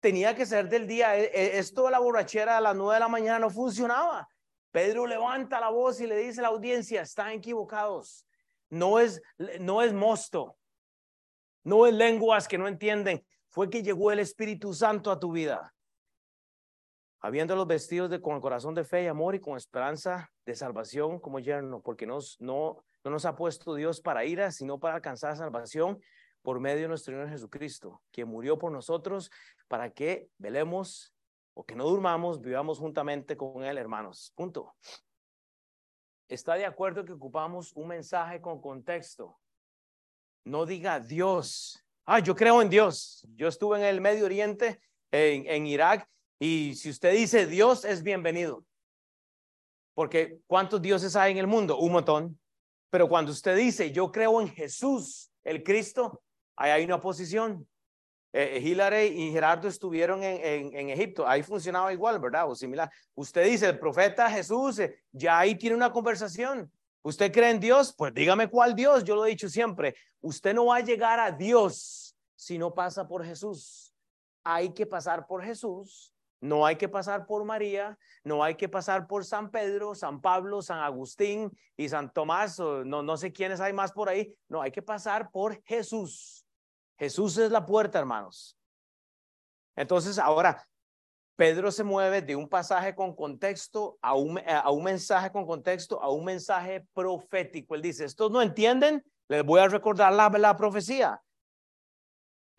[0.00, 3.00] tenía que ser del día, e, e, esto de la borrachera a las nueve de
[3.00, 4.28] la mañana no funcionaba.
[4.70, 8.26] Pedro levanta la voz y le dice a la audiencia, están equivocados.
[8.70, 9.20] No es,
[9.60, 10.58] no es mosto,
[11.64, 13.26] no es lenguas que no entienden.
[13.48, 15.74] Fue que llegó el Espíritu Santo a tu vida.
[17.20, 21.18] Habiendo los vestidos con el corazón de fe y amor y con esperanza de salvación
[21.18, 25.36] como yerno, porque nos, no, no nos ha puesto Dios para ira, sino para alcanzar
[25.36, 26.00] salvación
[26.42, 29.30] por medio de nuestro Señor Jesucristo, que murió por nosotros
[29.66, 31.12] para que velemos
[31.54, 34.32] o que no durmamos, vivamos juntamente con Él, hermanos.
[34.36, 34.76] Punto.
[36.28, 39.40] ¿Está de acuerdo que ocupamos un mensaje con contexto?
[40.44, 41.84] No diga Dios.
[42.04, 43.26] Ah, yo creo en Dios.
[43.34, 48.02] Yo estuve en el Medio Oriente, en, en Irak, y si usted dice Dios es
[48.02, 48.64] bienvenido.
[49.94, 51.78] Porque ¿cuántos dioses hay en el mundo?
[51.78, 52.40] Un montón.
[52.90, 56.22] Pero cuando usted dice yo creo en Jesús, el Cristo,
[56.56, 57.66] ahí hay una posición.
[58.32, 62.48] Eh, Hilary y Gerardo estuvieron en, en, Egipto, ahí funcionaba igual, ¿verdad?
[62.48, 62.90] O similar.
[63.14, 66.70] Usted dice, el profeta Jesús, eh, ya ahí tiene una conversación.
[67.02, 67.94] ¿Usted cree en Dios?
[67.96, 69.94] Pues dígame cuál Dios, yo lo he dicho siempre.
[70.20, 73.94] Usted no va a llegar a Dios si no pasa por Jesús.
[74.44, 79.06] Hay que pasar por Jesús, no hay que pasar por María, no hay que pasar
[79.06, 83.72] por San Pedro, San Pablo, San Agustín y San Tomás, no, no sé quiénes hay
[83.72, 84.34] más por ahí.
[84.48, 86.44] No, hay que pasar por Jesús.
[86.96, 88.56] Jesús es la puerta, hermanos.
[89.76, 90.66] Entonces, ahora,
[91.36, 96.02] Pedro se mueve de un pasaje con contexto a un, a un mensaje con contexto
[96.02, 97.76] a un mensaje profético.
[97.76, 101.20] Él dice, estos no entienden, les voy a recordar la, la profecía.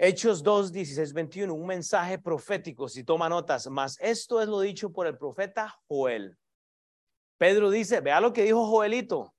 [0.02, 4.94] Hechos 2, 16, 21, un mensaje profético, si toma notas, más esto es lo dicho
[4.94, 6.38] por el profeta Joel.
[7.38, 9.36] Pedro dice, vea lo que dijo Joelito.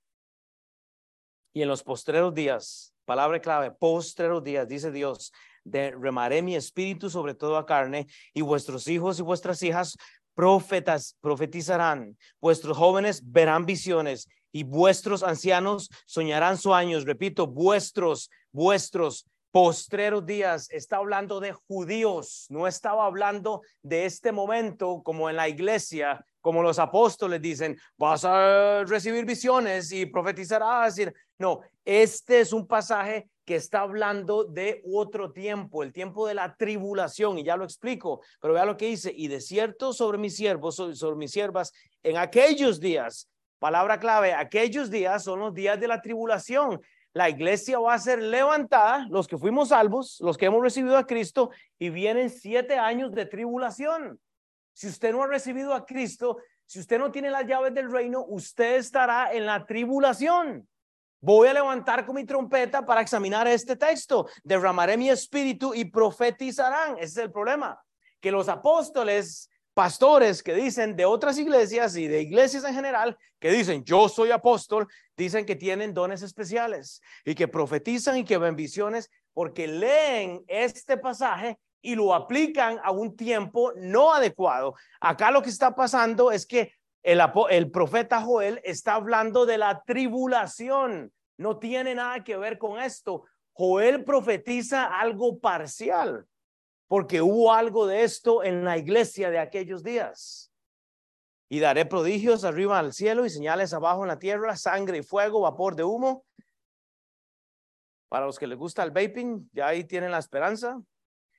[1.55, 5.33] Y en los postreros días palabra clave, postreros días, dice Dios,
[5.65, 9.97] derramaré mi espíritu sobre toda carne y vuestros hijos y vuestras hijas
[10.35, 17.05] profetas profetizarán, vuestros jóvenes verán visiones y vuestros ancianos soñarán sueños.
[17.05, 25.03] Repito, vuestros, vuestros postreros días, está hablando de judíos, no estaba hablando de este momento
[25.03, 30.97] como en la iglesia, como los apóstoles dicen, vas a recibir visiones y profetizarás.
[31.39, 36.55] No, este es un pasaje que está hablando de otro tiempo, el tiempo de la
[36.55, 40.37] tribulación, y ya lo explico, pero vea lo que dice, y de cierto sobre mis
[40.37, 45.89] siervos, sobre mis siervas, en aquellos días, palabra clave, aquellos días son los días de
[45.89, 46.81] la tribulación,
[47.13, 51.07] la iglesia va a ser levantada, los que fuimos salvos, los que hemos recibido a
[51.07, 54.21] Cristo, y vienen siete años de tribulación.
[54.73, 58.25] Si usted no ha recibido a Cristo, si usted no tiene las llaves del reino,
[58.29, 60.69] usted estará en la tribulación.
[61.21, 64.27] Voy a levantar con mi trompeta para examinar este texto.
[64.45, 66.93] Derramaré mi espíritu y profetizarán.
[66.95, 67.83] Ese es el problema.
[68.21, 69.50] Que los apóstoles
[69.81, 74.31] pastores que dicen de otras iglesias y de iglesias en general, que dicen yo soy
[74.31, 80.45] apóstol, dicen que tienen dones especiales y que profetizan y que ven visiones porque leen
[80.49, 84.75] este pasaje y lo aplican a un tiempo no adecuado.
[85.01, 89.83] Acá lo que está pasando es que el, el profeta Joel está hablando de la
[89.87, 91.11] tribulación.
[91.39, 93.25] No tiene nada que ver con esto.
[93.55, 96.27] Joel profetiza algo parcial
[96.91, 100.51] porque hubo algo de esto en la iglesia de aquellos días.
[101.49, 105.43] Y daré prodigios arriba al cielo y señales abajo en la tierra, sangre y fuego,
[105.43, 106.25] vapor de humo.
[108.09, 110.83] Para los que les gusta el vaping, ya ahí tienen la esperanza.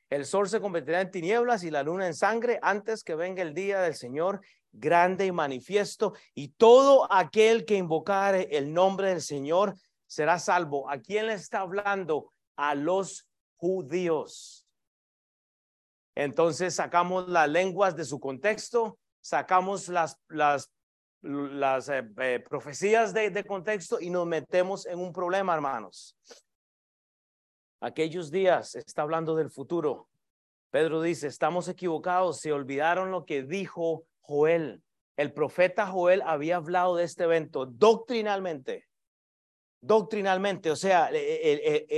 [0.09, 3.53] El sol se convertirá en tinieblas y la luna en sangre antes que venga el
[3.53, 4.39] día del Señor
[4.71, 6.13] grande y manifiesto.
[6.33, 9.75] Y todo aquel que invocare el nombre del Señor
[10.07, 10.89] será salvo.
[10.89, 12.31] ¿A quién le está hablando?
[12.55, 14.60] A los judíos.
[16.21, 20.19] Entonces sacamos las lenguas de su contexto, sacamos las,
[21.23, 26.15] eh, eh, profecías de, de contexto y nos metemos en un problema, hermanos.
[27.81, 30.09] Aquellos días está hablando del futuro.
[30.69, 34.83] Pedro dice, estamos equivocados, se olvidaron lo que dijo Joel.
[35.17, 38.85] El profeta Joel había hablado de este evento doctrinalmente.
[39.81, 41.09] Doctrinalmente, o sea,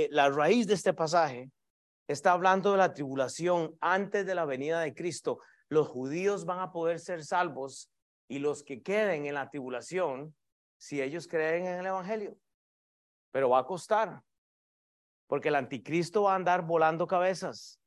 [0.08, 1.50] la raíz de este pasaje
[2.08, 5.38] está hablando de la tribulación antes de la venida de Cristo.
[5.68, 7.90] Los judíos van a poder ser salvos
[8.28, 10.34] y los que queden en la tribulación,
[10.76, 12.36] si ellos creen en el Evangelio.
[13.30, 14.22] Pero va a costar,
[15.26, 17.80] porque el anticristo va a andar volando cabezas.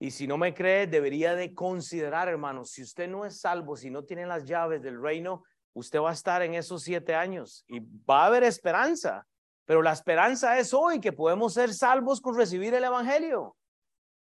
[0.00, 3.90] Y si no me cree, debería de considerar, hermanos, si usted no es salvo, si
[3.90, 5.42] no tiene las llaves del reino,
[5.74, 9.26] usted va a estar en esos siete años y va a haber esperanza
[9.68, 13.54] Pero la esperanza es hoy que podemos ser salvos con recibir el Evangelio.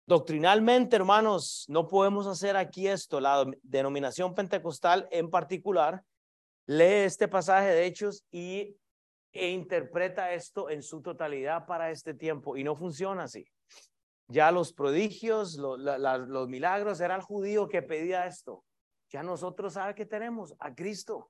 [0.07, 3.19] Doctrinalmente, hermanos, no podemos hacer aquí esto.
[3.19, 6.01] La denominación pentecostal en particular
[6.67, 8.77] lee este pasaje de Hechos y
[9.33, 13.45] e interpreta esto en su totalidad para este tiempo y no funciona así.
[14.29, 18.63] Ya los prodigios, los milagros, era el judío que pedía esto.
[19.09, 21.29] Ya nosotros sabe que tenemos a Cristo.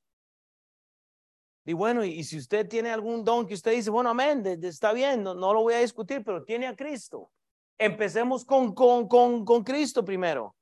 [1.65, 5.23] Y bueno, y, si usted tiene algún don que usted dice, bueno, amén, está bien,
[5.23, 7.32] no, no, lo voy a discutir, pero tiene a Cristo.
[7.78, 10.56] Empecemos con, con, con, con Cristo primero.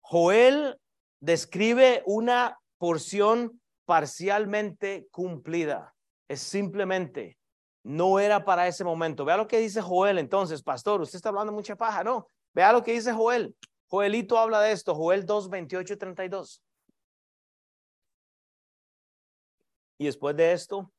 [0.00, 0.78] Joel
[1.20, 5.92] describe una porción parcialmente cumplida.
[6.28, 7.36] Es simplemente,
[7.82, 9.24] no era para ese momento.
[9.24, 12.28] Vea lo que dice Joel entonces, pastor, usted está hablando mucha paja, ¿no?
[12.54, 13.54] Vea lo que dice Joel.
[13.88, 16.62] Joelito habla de esto, Joel 2, 28 32.
[19.98, 20.92] Y después de esto,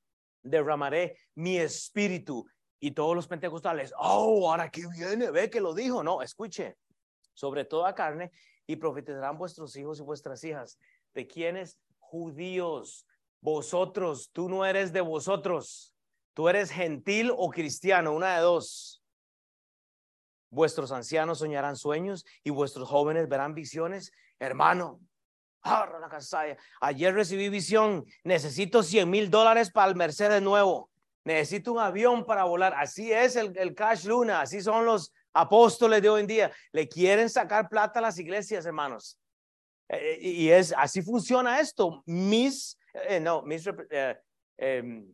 [0.43, 2.45] derramaré mi espíritu.
[2.79, 6.03] Y todos los pentecostales, oh, ahora que viene, ve que lo dijo.
[6.03, 6.77] No, escuche,
[7.33, 8.31] sobre toda carne,
[8.67, 10.77] y profetizarán vuestros hijos y vuestras hijas.
[11.13, 11.79] ¿De quiénes?
[11.99, 13.07] Judíos.
[13.41, 15.93] Vosotros, tú no eres de vosotros.
[16.33, 19.03] Tú eres gentil o cristiano, una de dos.
[20.51, 24.11] Vuestros ancianos soñarán sueños y vuestros jóvenes verán visiones.
[24.39, 24.99] Hermano,
[26.81, 28.05] ayer recibí visión.
[28.23, 30.89] Necesito 100 mil dólares para el Mercedes nuevo.
[31.23, 32.73] Necesito un avión para volar.
[32.77, 34.41] Así es el, el cash luna.
[34.41, 36.51] Así son los apóstoles de hoy en día.
[36.71, 39.19] Le quieren sacar plata a las iglesias, hermanos.
[39.89, 42.03] Eh, eh, y es así funciona esto.
[42.05, 43.69] Mis, eh, no, mis,
[44.57, 45.13] em,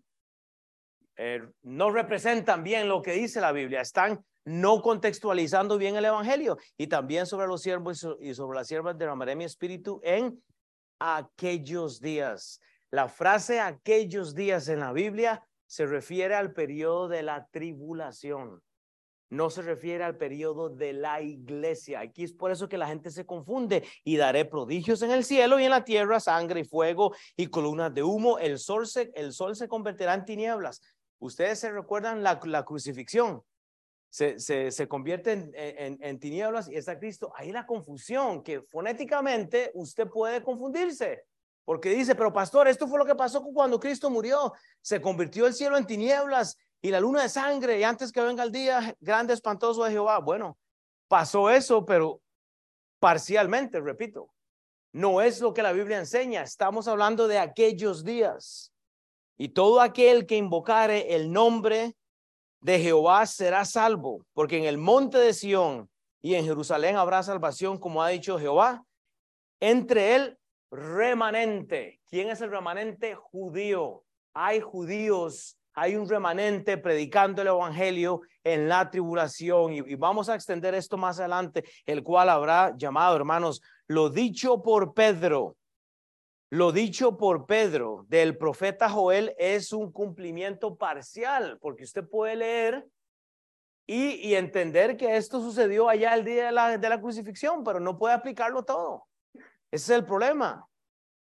[1.61, 3.81] no representan bien lo que dice la Biblia.
[3.81, 6.57] Están no contextualizando bien el Evangelio.
[6.77, 10.41] Y también sobre los siervos y sobre las siervas derramaré mi espíritu en
[10.99, 12.59] aquellos días.
[12.91, 18.61] La frase aquellos días en la Biblia se refiere al periodo de la tribulación.
[19.29, 22.01] No se refiere al periodo de la iglesia.
[22.01, 23.83] Aquí es por eso que la gente se confunde.
[24.03, 27.91] Y daré prodigios en el cielo y en la tierra, sangre y fuego y columnas
[27.95, 28.37] de humo.
[28.37, 30.81] El sol se, el sol se convertirá en tinieblas.
[31.17, 33.41] Ustedes se recuerdan la, la crucifixión
[34.13, 37.33] se, se, convierte en, en, en, tinieblas y está Cristo.
[37.35, 41.23] Ahí la confusión, que fonéticamente usted puede confundirse,
[41.65, 44.53] porque dice, pero pastor, esto fue lo que pasó cuando Cristo murió.
[44.81, 48.43] Se convirtió el cielo en tinieblas y la luna de sangre, y antes que venga
[48.43, 50.19] el día grande, espantoso de Jehová.
[50.19, 50.59] Bueno,
[51.07, 52.21] pasó eso, pero
[52.99, 54.29] parcialmente, repito.
[54.91, 56.43] No es lo que la Biblia enseña.
[56.43, 58.71] Estamos hablando de aquellos días.
[59.39, 61.95] Y todo aquel que invocare el nombre
[62.63, 65.89] de Jehová será salvo, porque en el monte de Sión
[66.21, 68.85] y en Jerusalén habrá salvación, como ha dicho Jehová.
[69.59, 70.37] Entre él
[70.71, 71.99] remanente.
[72.09, 73.15] ¿Quién es el remanente?
[73.15, 74.03] Judío.
[74.33, 79.73] Hay judíos, hay un remanente predicando el evangelio en la tribulación.
[79.73, 84.63] Y, y, vamos a extender esto más adelante, el cual habrá llamado, hermanos, lo dicho
[84.63, 85.57] por Pedro
[86.53, 92.87] lo dicho por Pedro del profeta Joel es un cumplimiento parcial, porque usted puede leer
[93.87, 97.97] y, entender que esto sucedió allá el día de la, de la crucifixión, pero no
[97.97, 99.07] puede aplicarlo todo.
[99.33, 100.69] Ese es el problema.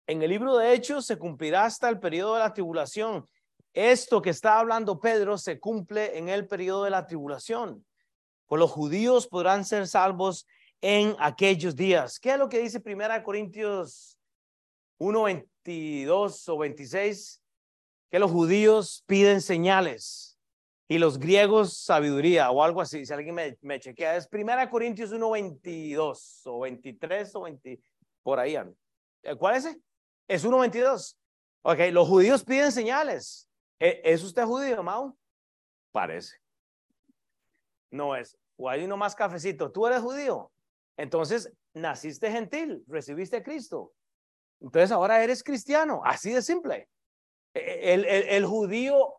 [0.08, 3.30] En el libro de Hechos se cumplirá hasta el periodo de la tribulación.
[3.72, 7.86] Esto que está hablando Pedro se cumple en el periodo de la tribulación.
[8.48, 10.48] Pues los judíos podrán ser salvos
[10.82, 12.20] en aquellos días.
[12.20, 14.18] ¿Qué es lo que dice Primera Corintios
[15.04, 17.42] 1.22 o 26,
[18.10, 20.40] que los judíos piden señales
[20.88, 23.06] y los griegos sabiduría o algo así.
[23.06, 27.82] Si alguien me, chequea, es Primera Corintios 1.22 o 23 o 20,
[28.22, 28.56] por ahí.
[29.24, 29.82] Eh, ¿Cuál es ese?
[30.28, 31.18] Es 1.22.
[31.64, 33.50] Ok, los judíos piden señales.
[33.80, 35.18] ¿E, ¿Es usted judío, Mau?
[35.92, 36.38] Parece.
[37.92, 38.38] No es.
[38.56, 39.72] O hay uno más cafecito.
[39.72, 40.52] ¿Tú eres judío?
[40.98, 43.94] Entonces, naciste gentil, recibiste a Cristo.
[44.64, 46.90] Entonces ahora eres cristiano, así de simple.
[47.54, 49.16] E, e, el, el, judío,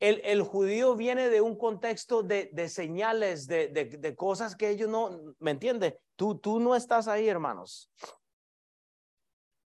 [0.00, 4.70] el, el, judío viene de un contexto de, de señales, de, de, de, cosas que
[4.70, 6.00] ellos no, ¿me entiende?
[6.16, 7.90] Tú, tú no estás ahí, hermanos.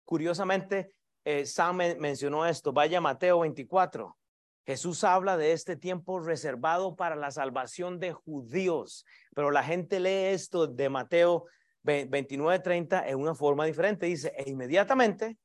[0.06, 0.94] Curiosamente,
[1.26, 4.16] eh, Sam mencionó esto, vaya Mateo 24.
[4.66, 9.04] Jesús habla de este tiempo reservado para la salvación de judíos,
[9.34, 11.46] pero la gente lee esto de Mateo
[11.84, 14.06] 29:30 en una forma diferente.
[14.06, 15.38] Dice, e inmediatamente,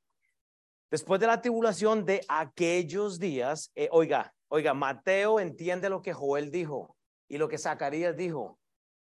[0.91, 6.51] después de la tribulación de aquellos días, eh, oiga, oiga, Mateo entiende lo que Joel
[6.51, 6.97] dijo
[7.29, 8.59] y lo que Zacarías dijo,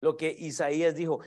[0.02, 1.20] lo que Isaías dijo.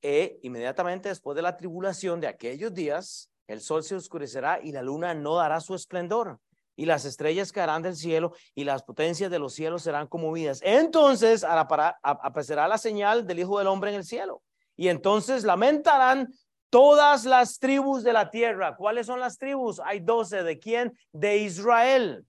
[0.00, 4.82] E inmediatamente después de la tribulación de aquellos días, el sol se oscurecerá y la
[4.82, 6.40] luna no dará su esplendor.
[6.80, 10.60] y las estrellas caerán del cielo y las potencias de los cielos serán conmovidas.
[10.62, 14.44] Entonces aparecerá la señal del Hijo del Hombre en el cielo.
[14.78, 16.32] Y entonces lamentarán
[16.70, 18.76] todas las tribus de la tierra.
[18.76, 19.80] ¿Cuáles son las tribus?
[19.84, 20.44] Hay doce.
[20.44, 20.96] ¿De quién?
[21.12, 22.24] De Israel.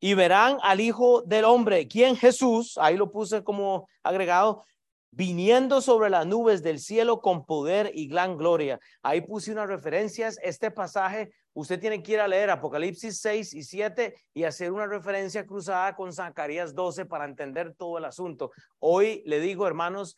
[0.00, 1.88] Y verán al Hijo del Hombre.
[1.88, 2.16] ¿Quién?
[2.16, 2.78] Jesús.
[2.78, 4.64] Ahí lo puse como agregado
[5.10, 8.78] viniendo sobre las nubes del cielo con poder y gran gloria.
[9.02, 10.38] Ahí puse unas referencias.
[10.42, 14.86] Este pasaje, usted tiene que ir a leer Apocalipsis 6 y 7 y hacer una
[14.86, 18.52] referencia cruzada con Zacarías 12 para entender todo el asunto.
[18.78, 20.14] Hoy le digo, hermanos,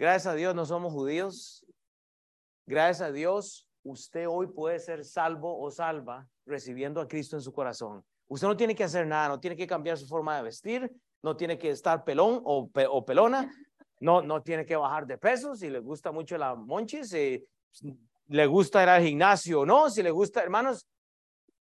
[0.00, 1.64] gracias a Dios no somos judíos.
[2.66, 7.52] Gracias a Dios, usted hoy puede ser salvo o salva recibiendo a Cristo en su
[7.52, 8.02] corazón.
[8.28, 10.90] Usted no tiene que hacer nada, no tiene que cambiar su forma de vestir,
[11.22, 13.52] no tiene que estar pelón o, pelona,
[13.98, 17.44] no, no tiene que bajar de peso, si le gusta mucho la monchis, si
[18.28, 20.86] le gusta ir al gimnasio o no, si le gusta, hermanos,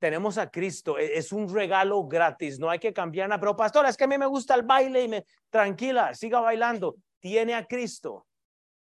[0.00, 3.86] tenemos a Cristo, e, es un regalo gratis, no hay que cambiar nada, pero pastor,
[3.86, 7.66] es que a mí me gusta el baile y me, tranquila, siga bailando, tiene a
[7.66, 8.26] Cristo.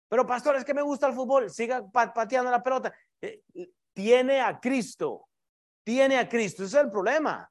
[0.09, 3.41] Pero pastor, es que me gusta el fútbol, siga pateando la pelota, eh,
[3.93, 5.27] tiene a Cristo,
[5.83, 7.49] tiene a Cristo, ese es el problema.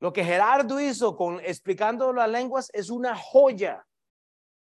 [0.00, 3.84] Lo que Gerardo hizo con explicando las lenguas es una joya.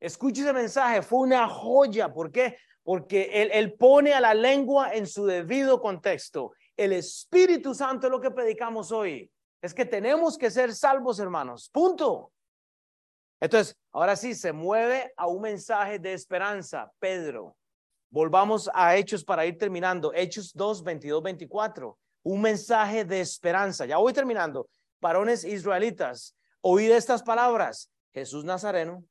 [0.00, 2.10] Escuche ese mensaje, fue una joya.
[2.10, 2.56] ¿Por qué?
[2.82, 6.52] Porque él, él, pone a la lengua en su debido contexto.
[6.74, 9.30] El Espíritu Santo es lo que predicamos hoy.
[9.60, 11.68] Es que tenemos que ser salvos, hermanos.
[11.70, 12.32] Punto.
[13.41, 16.93] Entonces, ahora sí, se mueve a un mensaje de esperanza.
[16.99, 17.57] Pedro,
[18.11, 20.12] volvamos a Hechos para ir terminando.
[20.14, 21.99] Hechos 2, 22, 24.
[22.22, 23.86] Un mensaje de esperanza.
[23.86, 24.68] Ya voy terminando.
[25.01, 27.91] Varones israelitas, oíd estas palabras.
[28.12, 29.05] Jesús Nazareno,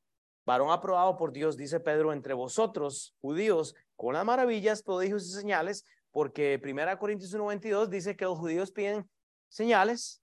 [0.46, 5.86] varón aprobado por Dios, dice Pedro, entre vosotros, judíos, con las maravillas, prodigios y señales,
[6.12, 9.10] porque 1 Corintios 1.22 dice que los judíos piden
[9.48, 10.22] señales.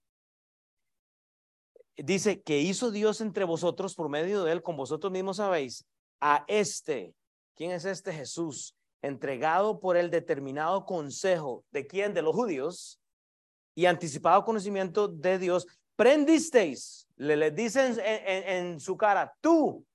[1.97, 5.85] Dice que hizo Dios entre vosotros por medio de él, con vosotros mismos sabéis,
[6.19, 7.13] a este,
[7.55, 8.75] ¿quién es este Jesús?
[9.01, 12.13] Entregado por el determinado consejo, ¿de quién?
[12.13, 12.99] De los judíos,
[13.75, 19.85] y anticipado conocimiento de Dios, prendisteis, le, le dicen en su cara, tú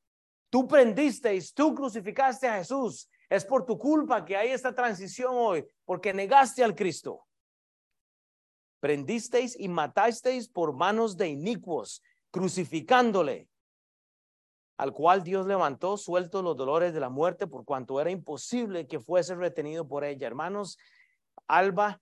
[0.52, 3.08] Tú prendisteis, tú crucificaste a Jesús.
[3.30, 7.24] Es por tu culpa que hay esta transición hoy, porque negaste al Cristo.
[8.82, 12.02] Prendisteis y matasteis por manos de inicuos,
[12.32, 13.48] crucificándole,
[14.76, 18.98] al cual Dios levantó sueltos los dolores de la muerte, por cuanto era imposible que
[18.98, 20.26] fuese retenido por ella.
[20.26, 20.78] Hermanos,
[21.46, 22.00] Alba,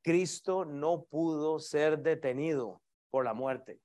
[0.00, 2.80] Cristo no pudo ser detenido
[3.10, 3.82] por la muerte.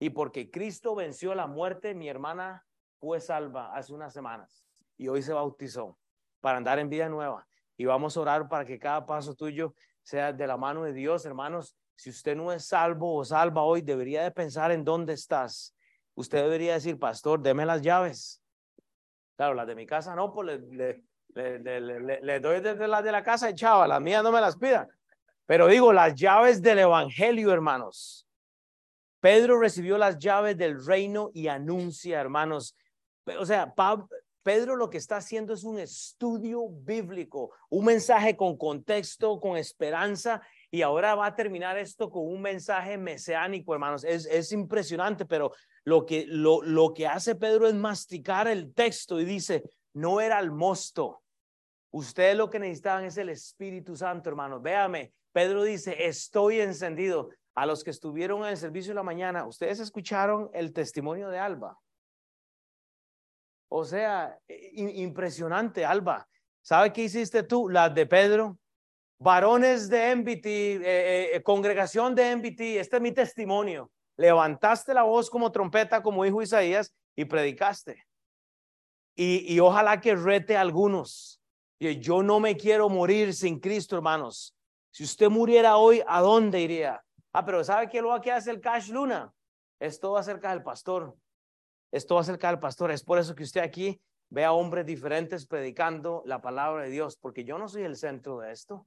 [0.00, 2.66] Y porque Cristo venció la muerte, mi hermana
[2.98, 4.64] fue salva hace unas semanas
[4.96, 5.96] y hoy se bautizó
[6.40, 7.46] para andar en vida nueva.
[7.76, 9.72] Y vamos a orar para que cada paso tuyo
[10.10, 11.76] sea de la mano de Dios, hermanos.
[11.94, 15.72] Si usted no es salvo o salva hoy, debería de pensar en dónde estás.
[16.16, 18.42] Usted debería decir, pastor, deme las llaves.
[19.36, 21.04] Claro, las de mi casa no, pues le,
[21.34, 24.88] le, doy desde las de la casa y chava, las mías no me las pida.
[25.46, 28.26] Pero digo, las llaves del Evangelio, hermanos.
[29.20, 32.74] Pedro recibió las llaves del reino y anuncia, hermanos,
[33.38, 33.72] o sea,
[34.42, 40.40] Pedro lo que está haciendo es un estudio bíblico, un mensaje con contexto, con esperanza,
[40.70, 44.04] y ahora va a terminar esto con un mensaje mesiánico, hermanos.
[44.04, 45.52] Es, es impresionante, pero
[45.84, 49.62] lo que, lo, lo que hace Pedro es masticar el texto y dice,
[49.92, 51.22] no era el mosto.
[51.90, 54.62] Ustedes lo que necesitaban es el Espíritu Santo, hermanos.
[54.62, 57.30] Véame, Pedro dice, estoy encendido.
[57.56, 61.40] A los que estuvieron en el servicio de la mañana, ustedes escucharon el testimonio de
[61.40, 61.76] Alba.
[63.72, 64.36] O sea,
[64.74, 66.28] impresionante, Alba.
[66.60, 67.68] ¿Sabe qué hiciste tú?
[67.68, 68.58] Las de Pedro.
[69.20, 73.90] Varones de MBT, eh, eh, eh, congregación de MBT, este es mi testimonio.
[74.16, 78.04] Levantaste la voz como trompeta, como dijo Isaías, y predicaste.
[79.14, 81.40] Y, ojalá que rete a algunos.
[81.78, 84.56] Yo no me quiero morir sin Cristo, hermanos.
[84.90, 87.02] Si usted muriera hoy, ¿a dónde iría?
[87.32, 89.32] Ah, pero ¿sabe qué lo que hace el Cash Luna?
[89.78, 91.14] Es todo acerca del pastor.
[91.92, 92.90] Esto va acerca del pastor.
[92.90, 97.16] Es por eso que usted aquí ve a hombres diferentes predicando la palabra de Dios,
[97.16, 98.86] porque yo no soy el centro de esto.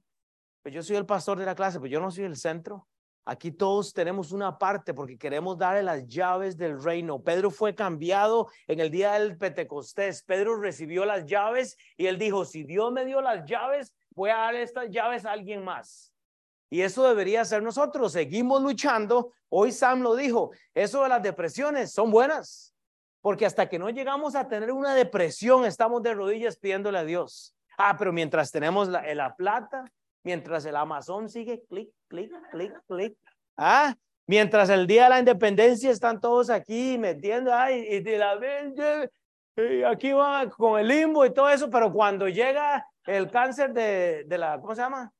[0.62, 2.88] Pues yo soy el pastor de la clase, pero yo no soy el centro.
[3.26, 7.22] Aquí todos tenemos una parte porque queremos darle las llaves del reino.
[7.22, 10.22] Pedro fue cambiado en el día del Pentecostés.
[10.22, 14.36] Pedro recibió las llaves y él dijo, si Dios me dio las llaves, voy a
[14.36, 16.12] dar estas llaves a alguien más.
[16.68, 18.12] Y eso debería ser nosotros.
[18.12, 19.32] Seguimos luchando.
[19.48, 22.73] Hoy Sam lo dijo, eso de las depresiones son buenas.
[23.24, 27.56] Porque hasta que no llegamos a tener una depresión, estamos de rodillas pidiéndole a Dios.
[27.78, 29.90] Ah, pero mientras tenemos la, la plata,
[30.22, 33.16] mientras el Amazon sigue clic, clic, clic, clic,
[33.56, 33.94] ¿Ah?
[34.26, 38.38] Mientras el día de la independencia están todos aquí metiendo, ay, y de la
[39.56, 44.24] y aquí va con el limbo y todo eso, pero cuando llega el cáncer de,
[44.26, 45.10] de la, ¿cómo se llama?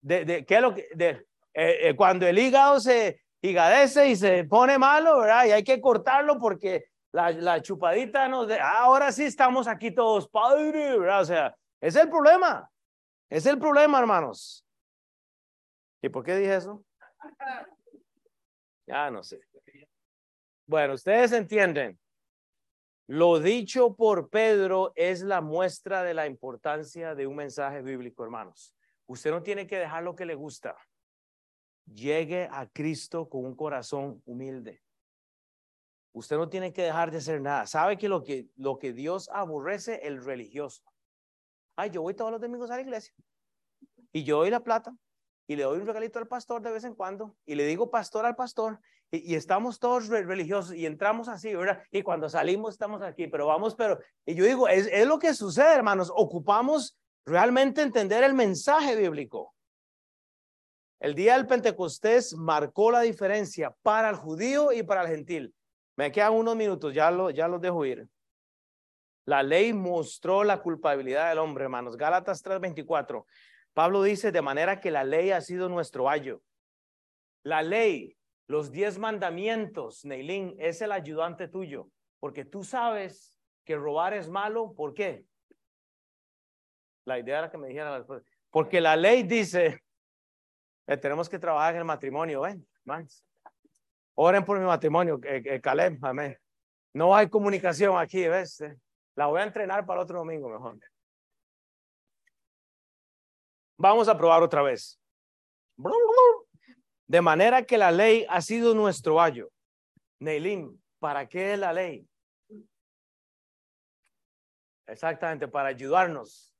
[0.00, 0.86] De, de, ¿qué es lo que?
[0.94, 1.08] De,
[1.54, 5.46] eh, eh, cuando el hígado se higadece y se pone malo, ¿verdad?
[5.46, 10.28] Y hay que cortarlo porque la, chupadita nos de, ah, ahora sí estamos aquí todos,
[10.28, 10.96] padre.
[10.96, 12.70] O sea, es el problema.
[13.28, 14.64] Es el problema, hermanos.
[16.02, 16.84] ¿Y por qué dije eso?
[18.86, 19.40] Ya no sé.
[20.66, 21.98] Bueno, ustedes entienden.
[23.06, 28.74] Lo dicho por Pedro es la muestra de la importancia de un mensaje bíblico, hermanos.
[29.06, 30.76] Usted no tiene que dejar lo que le gusta.
[31.86, 34.80] Llegue a Cristo con un corazón humilde.
[36.12, 37.66] Usted no tiene que dejar de hacer nada.
[37.66, 40.00] ¿Sabe que lo que, lo que Dios aborrece?
[40.06, 40.82] El religioso.
[41.76, 43.14] Ay, yo voy todos los domingos a la iglesia.
[44.12, 44.94] Y yo doy la plata.
[45.46, 47.36] Y le doy un regalito al pastor de vez en cuando.
[47.46, 48.80] Y le digo pastor al pastor.
[49.12, 50.74] Y, estamos todos religiosos.
[50.74, 51.82] Y entramos así, ¿verdad?
[51.92, 53.28] Y cuando salimos estamos aquí.
[53.28, 53.98] Pero vamos, pero...
[54.26, 56.12] Y yo digo, es, es lo que sucede, hermanos.
[56.14, 59.54] Ocupamos realmente entender el mensaje bíblico.
[60.98, 65.54] El día del Pentecostés marcó la diferencia para el judío y para el gentil.
[66.00, 68.08] Me quedan unos minutos, ya, lo, ya los dejo ir.
[69.26, 71.98] La ley mostró la culpabilidad del hombre, hermanos.
[71.98, 73.26] Gálatas 3:24.
[73.74, 76.40] Pablo dice, de manera que la ley ha sido nuestro ayo.
[77.42, 84.14] La ley, los diez mandamientos, Neilín, es el ayudante tuyo, porque tú sabes que robar
[84.14, 84.72] es malo.
[84.74, 85.26] ¿Por qué?
[87.04, 88.06] La idea era que me dijera
[88.48, 89.82] Porque la ley dice,
[90.86, 92.66] eh, tenemos que trabajar en el matrimonio, ¿ven?
[94.14, 96.36] Oren por mi matrimonio, eh, Caleb, amén.
[96.92, 98.62] No hay comunicación aquí, ¿ves?
[99.14, 100.78] La voy a entrenar para otro domingo mejor.
[103.78, 105.00] Vamos a probar otra vez.
[107.06, 109.50] De manera que la ley ha sido nuestro ayo.
[110.18, 112.06] Neilín, ¿para qué es la ley?
[114.86, 116.50] Exactamente, para ayudarnos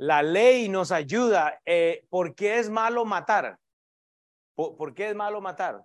[0.00, 1.60] la ley nos ayuda.
[1.66, 3.58] Eh, ¿Por qué es malo matar?
[4.54, 5.84] ¿Por, qué es malo matar?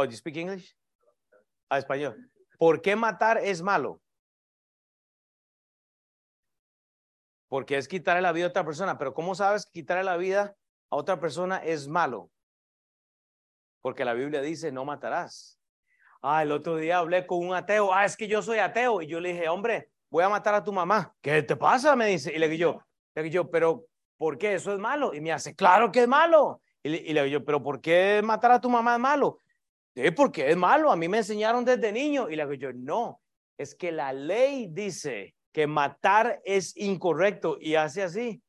[0.00, 0.76] Oh, you speak English?
[1.68, 2.14] Ah, español.
[2.56, 4.00] ¿Por qué matar es malo?
[7.48, 8.96] Porque es quitarle la vida a otra persona.
[8.96, 10.54] Pero ¿cómo sabes que quitarle la vida
[10.90, 12.30] a otra persona es malo?
[13.82, 15.58] Porque la Biblia dice, no matarás.
[16.22, 17.92] Ah, el otro día hablé con un ateo.
[17.92, 19.02] Ah, es que yo soy ateo.
[19.02, 21.12] Y yo le dije, hombre, voy a matar a tu mamá.
[21.20, 21.96] ¿Qué te pasa?
[21.96, 22.32] Me dice.
[22.32, 22.86] Y le digo yo,
[23.16, 23.84] le digo yo, pero
[24.16, 25.12] ¿por qué eso es malo?
[25.12, 26.62] Y me hace, claro que es malo.
[26.84, 29.40] Y le, digo yo, pero ¿por qué matar a tu mamá es malo?
[29.98, 30.92] Sí, porque es malo.
[30.92, 32.30] A mí me enseñaron desde niño.
[32.30, 33.20] Y le digo yo, no,
[33.56, 38.40] es que la ley dice que matar es incorrecto y hace así.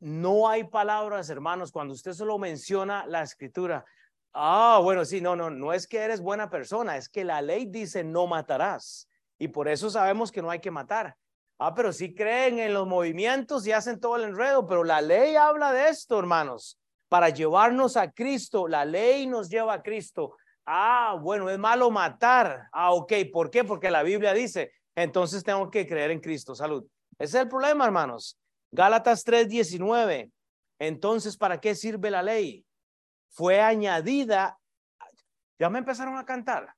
[0.00, 3.84] No hay palabras, hermanos, cuando usted solo menciona la escritura.
[4.32, 7.66] Ah, bueno, sí, no, no, no es que eres buena persona, es que la ley
[7.66, 11.18] dice no matarás y por eso sabemos que no hay que matar.
[11.58, 15.36] Ah, pero sí creen en los movimientos y hacen todo el enredo, pero la ley
[15.36, 16.78] habla de esto, hermanos,
[17.14, 18.66] para llevarnos a Cristo.
[18.66, 20.36] La ley nos lleva a Cristo.
[20.66, 22.66] Ah, bueno, es malo matar.
[22.72, 23.62] Ah, ok, ¿por qué?
[23.62, 26.56] Porque la Biblia dice, entonces tengo que creer en Cristo.
[26.56, 26.84] Salud.
[27.16, 28.36] Ese es el problema, hermanos.
[28.72, 30.32] Gálatas 3:19.
[30.80, 32.66] Entonces, ¿para qué sirve la ley?
[33.28, 34.58] Fue añadida.
[35.56, 36.74] Ya me empezaron a cantar.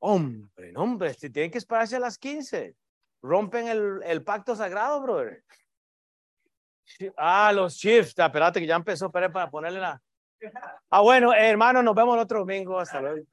[0.00, 2.76] Hombre, hombre, tienen que esperarse a las 15.
[3.22, 5.42] Rompen el, el pacto sagrado, brother.
[7.16, 8.18] Ah, los shifts.
[8.18, 10.00] Ah, espérate que ya empezó para ponerle la.
[10.90, 12.78] Ah, bueno, hermano, nos vemos el otro domingo.
[12.78, 13.26] Hasta luego.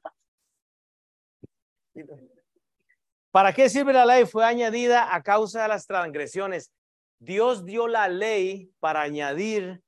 [3.31, 4.25] ¿Para qué sirve la ley?
[4.25, 6.71] Fue añadida a causa de las transgresiones.
[7.19, 9.81] Dios dio la ley para añadir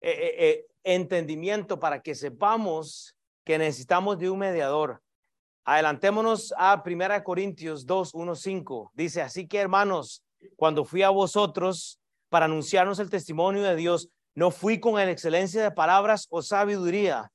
[0.00, 5.02] eh, eh, eh, entendimiento, para que sepamos que necesitamos de un mediador.
[5.64, 8.92] Adelantémonos a 1 Corintios 2, 1, 5.
[8.94, 10.24] Dice, así que hermanos,
[10.56, 12.00] cuando fui a vosotros
[12.34, 17.30] para anunciarnos el testimonio de Dios, no fui con la excelencia de palabras o sabiduría,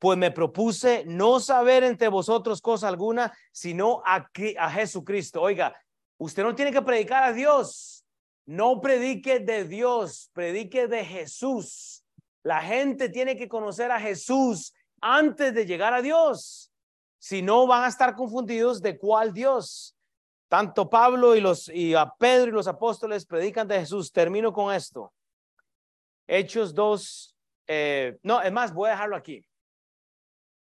[0.00, 4.28] pues me propuse no saber entre vosotros cosa alguna, sino a,
[4.58, 5.40] a Jesucristo.
[5.40, 5.80] Oiga,
[6.18, 8.04] usted no tiene que predicar a Dios,
[8.44, 12.02] no predique de Dios, predique de Jesús.
[12.42, 16.72] La gente tiene que conocer a Jesús antes de llegar a Dios.
[17.20, 19.94] Si no, van a estar confundidos de cuál Dios.
[20.50, 24.10] Tanto Pablo y, los, y a Pedro y los apóstoles predican de Jesús.
[24.10, 25.12] Termino con esto.
[26.26, 27.36] Hechos 2.
[27.68, 29.46] Eh, no, es más, voy a dejarlo aquí.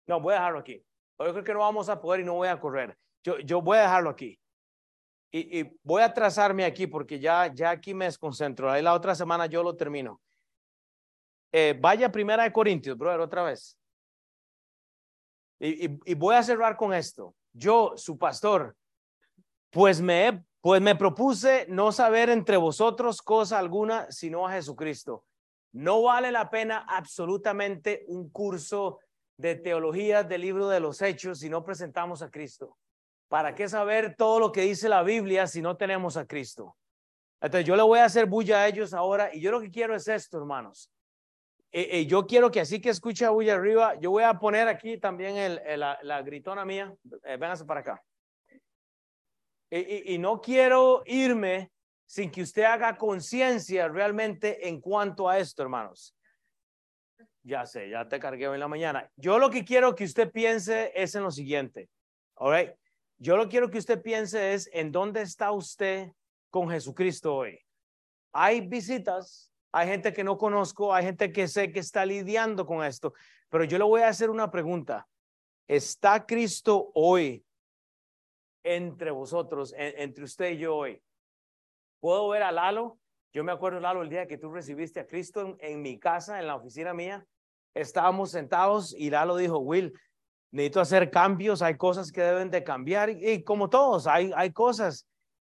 [0.09, 0.85] No, voy a dejarlo aquí.
[1.21, 2.99] Yo creo que no vamos a poder y no voy a correr.
[3.23, 4.37] Yo, yo voy a dejarlo aquí.
[5.31, 8.69] y, voy a trazarme aquí porque ya, ya aquí me desconcentro.
[8.69, 10.21] Ahí la otra semana yo lo termino.
[11.53, 13.79] Eh, vaya primera de Corintios, brother, otra vez.
[15.61, 17.37] Y, y, voy a cerrar con esto.
[17.53, 18.77] Yo, su pastor,
[19.71, 25.25] pues me, pues me propuse no saber entre vosotros cosa alguna sino a Jesucristo.
[25.73, 29.01] No vale la pena absolutamente un curso
[29.37, 32.77] de teología del libro de los hechos si no presentamos a Cristo.
[33.29, 36.77] ¿Para qué saber todo lo que dice la Biblia si no tenemos a Cristo?
[37.41, 39.95] Entonces yo le voy a hacer bulla a ellos ahora y yo lo que quiero
[39.95, 40.91] es esto, hermanos.
[41.71, 44.99] Eh, eh, yo quiero que así que escucha bulla arriba, yo voy a poner aquí
[44.99, 46.95] también el, la, gritona mía.
[47.25, 48.03] Eh, véngase para acá.
[49.71, 51.71] Y, no quiero irme
[52.07, 56.15] sin que usted haga conciencia realmente en cuanto a esto, hermanos.
[57.43, 59.11] Ya sé, ya te cargué hoy en la mañana.
[59.17, 61.91] Yo lo que quiero que usted piense es en lo siguiente.
[62.37, 62.75] All right?
[63.19, 66.13] Yo lo quiero que usted piense es en dónde está usted
[66.51, 67.59] con Jesucristo hoy.
[68.33, 72.85] Hay visitas, hay gente que no conozco, hay gente que sé que está lidiando con
[72.85, 73.13] esto,
[73.49, 75.07] pero yo le voy a hacer una pregunta.
[75.67, 77.45] ¿Está Cristo hoy
[78.63, 81.03] entre vosotros, entre usted y yo hoy?
[82.01, 82.99] ¿Puedo ver a Lalo?
[83.33, 86.47] Yo me acuerdo, Lalo, el día que tú recibiste a Cristo en, mi casa, en
[86.47, 87.27] la oficina mía,
[87.75, 89.93] estábamos sentados y Lalo dijo, Will,
[90.51, 95.07] necesito hacer cambios, hay cosas que deben de cambiar y, como todos, hay, hay cosas.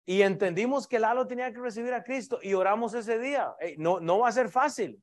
[0.06, 3.54] Y entendimos que Lalo tenía que recibir a Cristo y oramos ese día.
[3.76, 5.02] No, no va a ser fácil.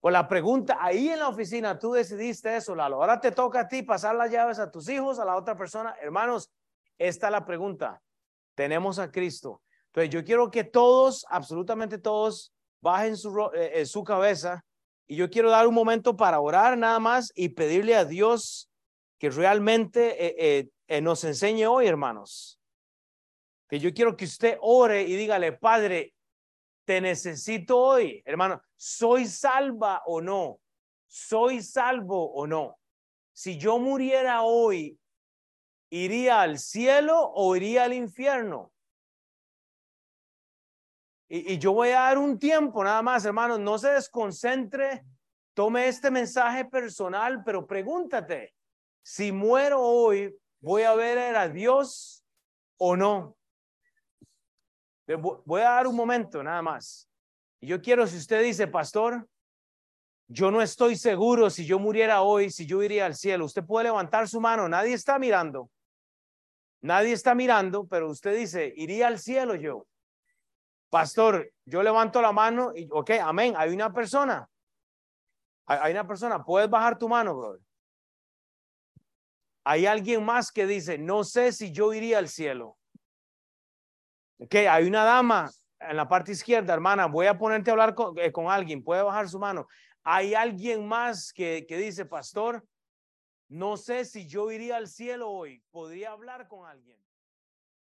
[0.00, 2.96] Pues la pregunta, ahí en la oficina tú decidiste eso, Lalo.
[2.96, 5.96] Ahora te toca a ti pasar las llaves a tus hijos, a la otra persona.
[6.00, 6.50] Hermanos,
[6.98, 8.02] esta es la pregunta.
[8.54, 9.62] Tenemos a Cristo.
[9.86, 14.64] Entonces yo quiero que todos, absolutamente todos, bajen su, eh, su cabeza
[15.10, 18.70] y yo quiero dar un momento para orar nada más y pedirle a Dios
[19.18, 22.60] que realmente eh, eh, eh, nos enseñe hoy, hermanos.
[23.68, 26.14] Que yo quiero que usted ore y dígale, Padre,
[26.84, 28.60] te necesito hoy, hermano.
[28.76, 30.60] ¿Soy salva o no?
[31.06, 32.78] ¿Soy salvo o no?
[33.32, 34.98] Si yo muriera hoy,
[35.90, 38.72] ¿iría al cielo o iría al infierno?
[41.28, 45.04] Y, y, yo voy a dar un tiempo nada más, hermanos, no se desconcentre,
[45.52, 48.54] tome este mensaje personal, pero pregúntate,
[49.02, 52.24] si muero hoy, ¿voy a ver a Dios
[52.78, 53.36] o no?
[55.44, 57.08] Voy a dar un momento nada más.
[57.60, 59.26] Yo quiero, si usted dice, pastor,
[60.28, 63.46] yo no estoy seguro si yo muriera hoy, si yo iría al cielo.
[63.46, 65.70] Usted puede levantar su mano, nadie está mirando.
[66.80, 69.86] Nadie está mirando, pero usted dice, iría al cielo yo.
[70.90, 74.48] Pastor, yo levanto la mano y, ok, amén, hay una persona.
[75.66, 77.60] Hay, una persona, puedes bajar tu mano, brother.
[79.64, 82.78] Hay alguien más que dice, no sé si yo iría al cielo.
[84.38, 85.50] Ok, hay una dama
[85.80, 89.02] en la parte izquierda, hermana, voy a ponerte a hablar con, eh, con alguien, puede
[89.02, 89.66] bajar su mano.
[90.04, 92.64] Hay alguien más que, que dice, pastor,
[93.48, 97.07] no sé si yo iría al cielo hoy, podría hablar con alguien.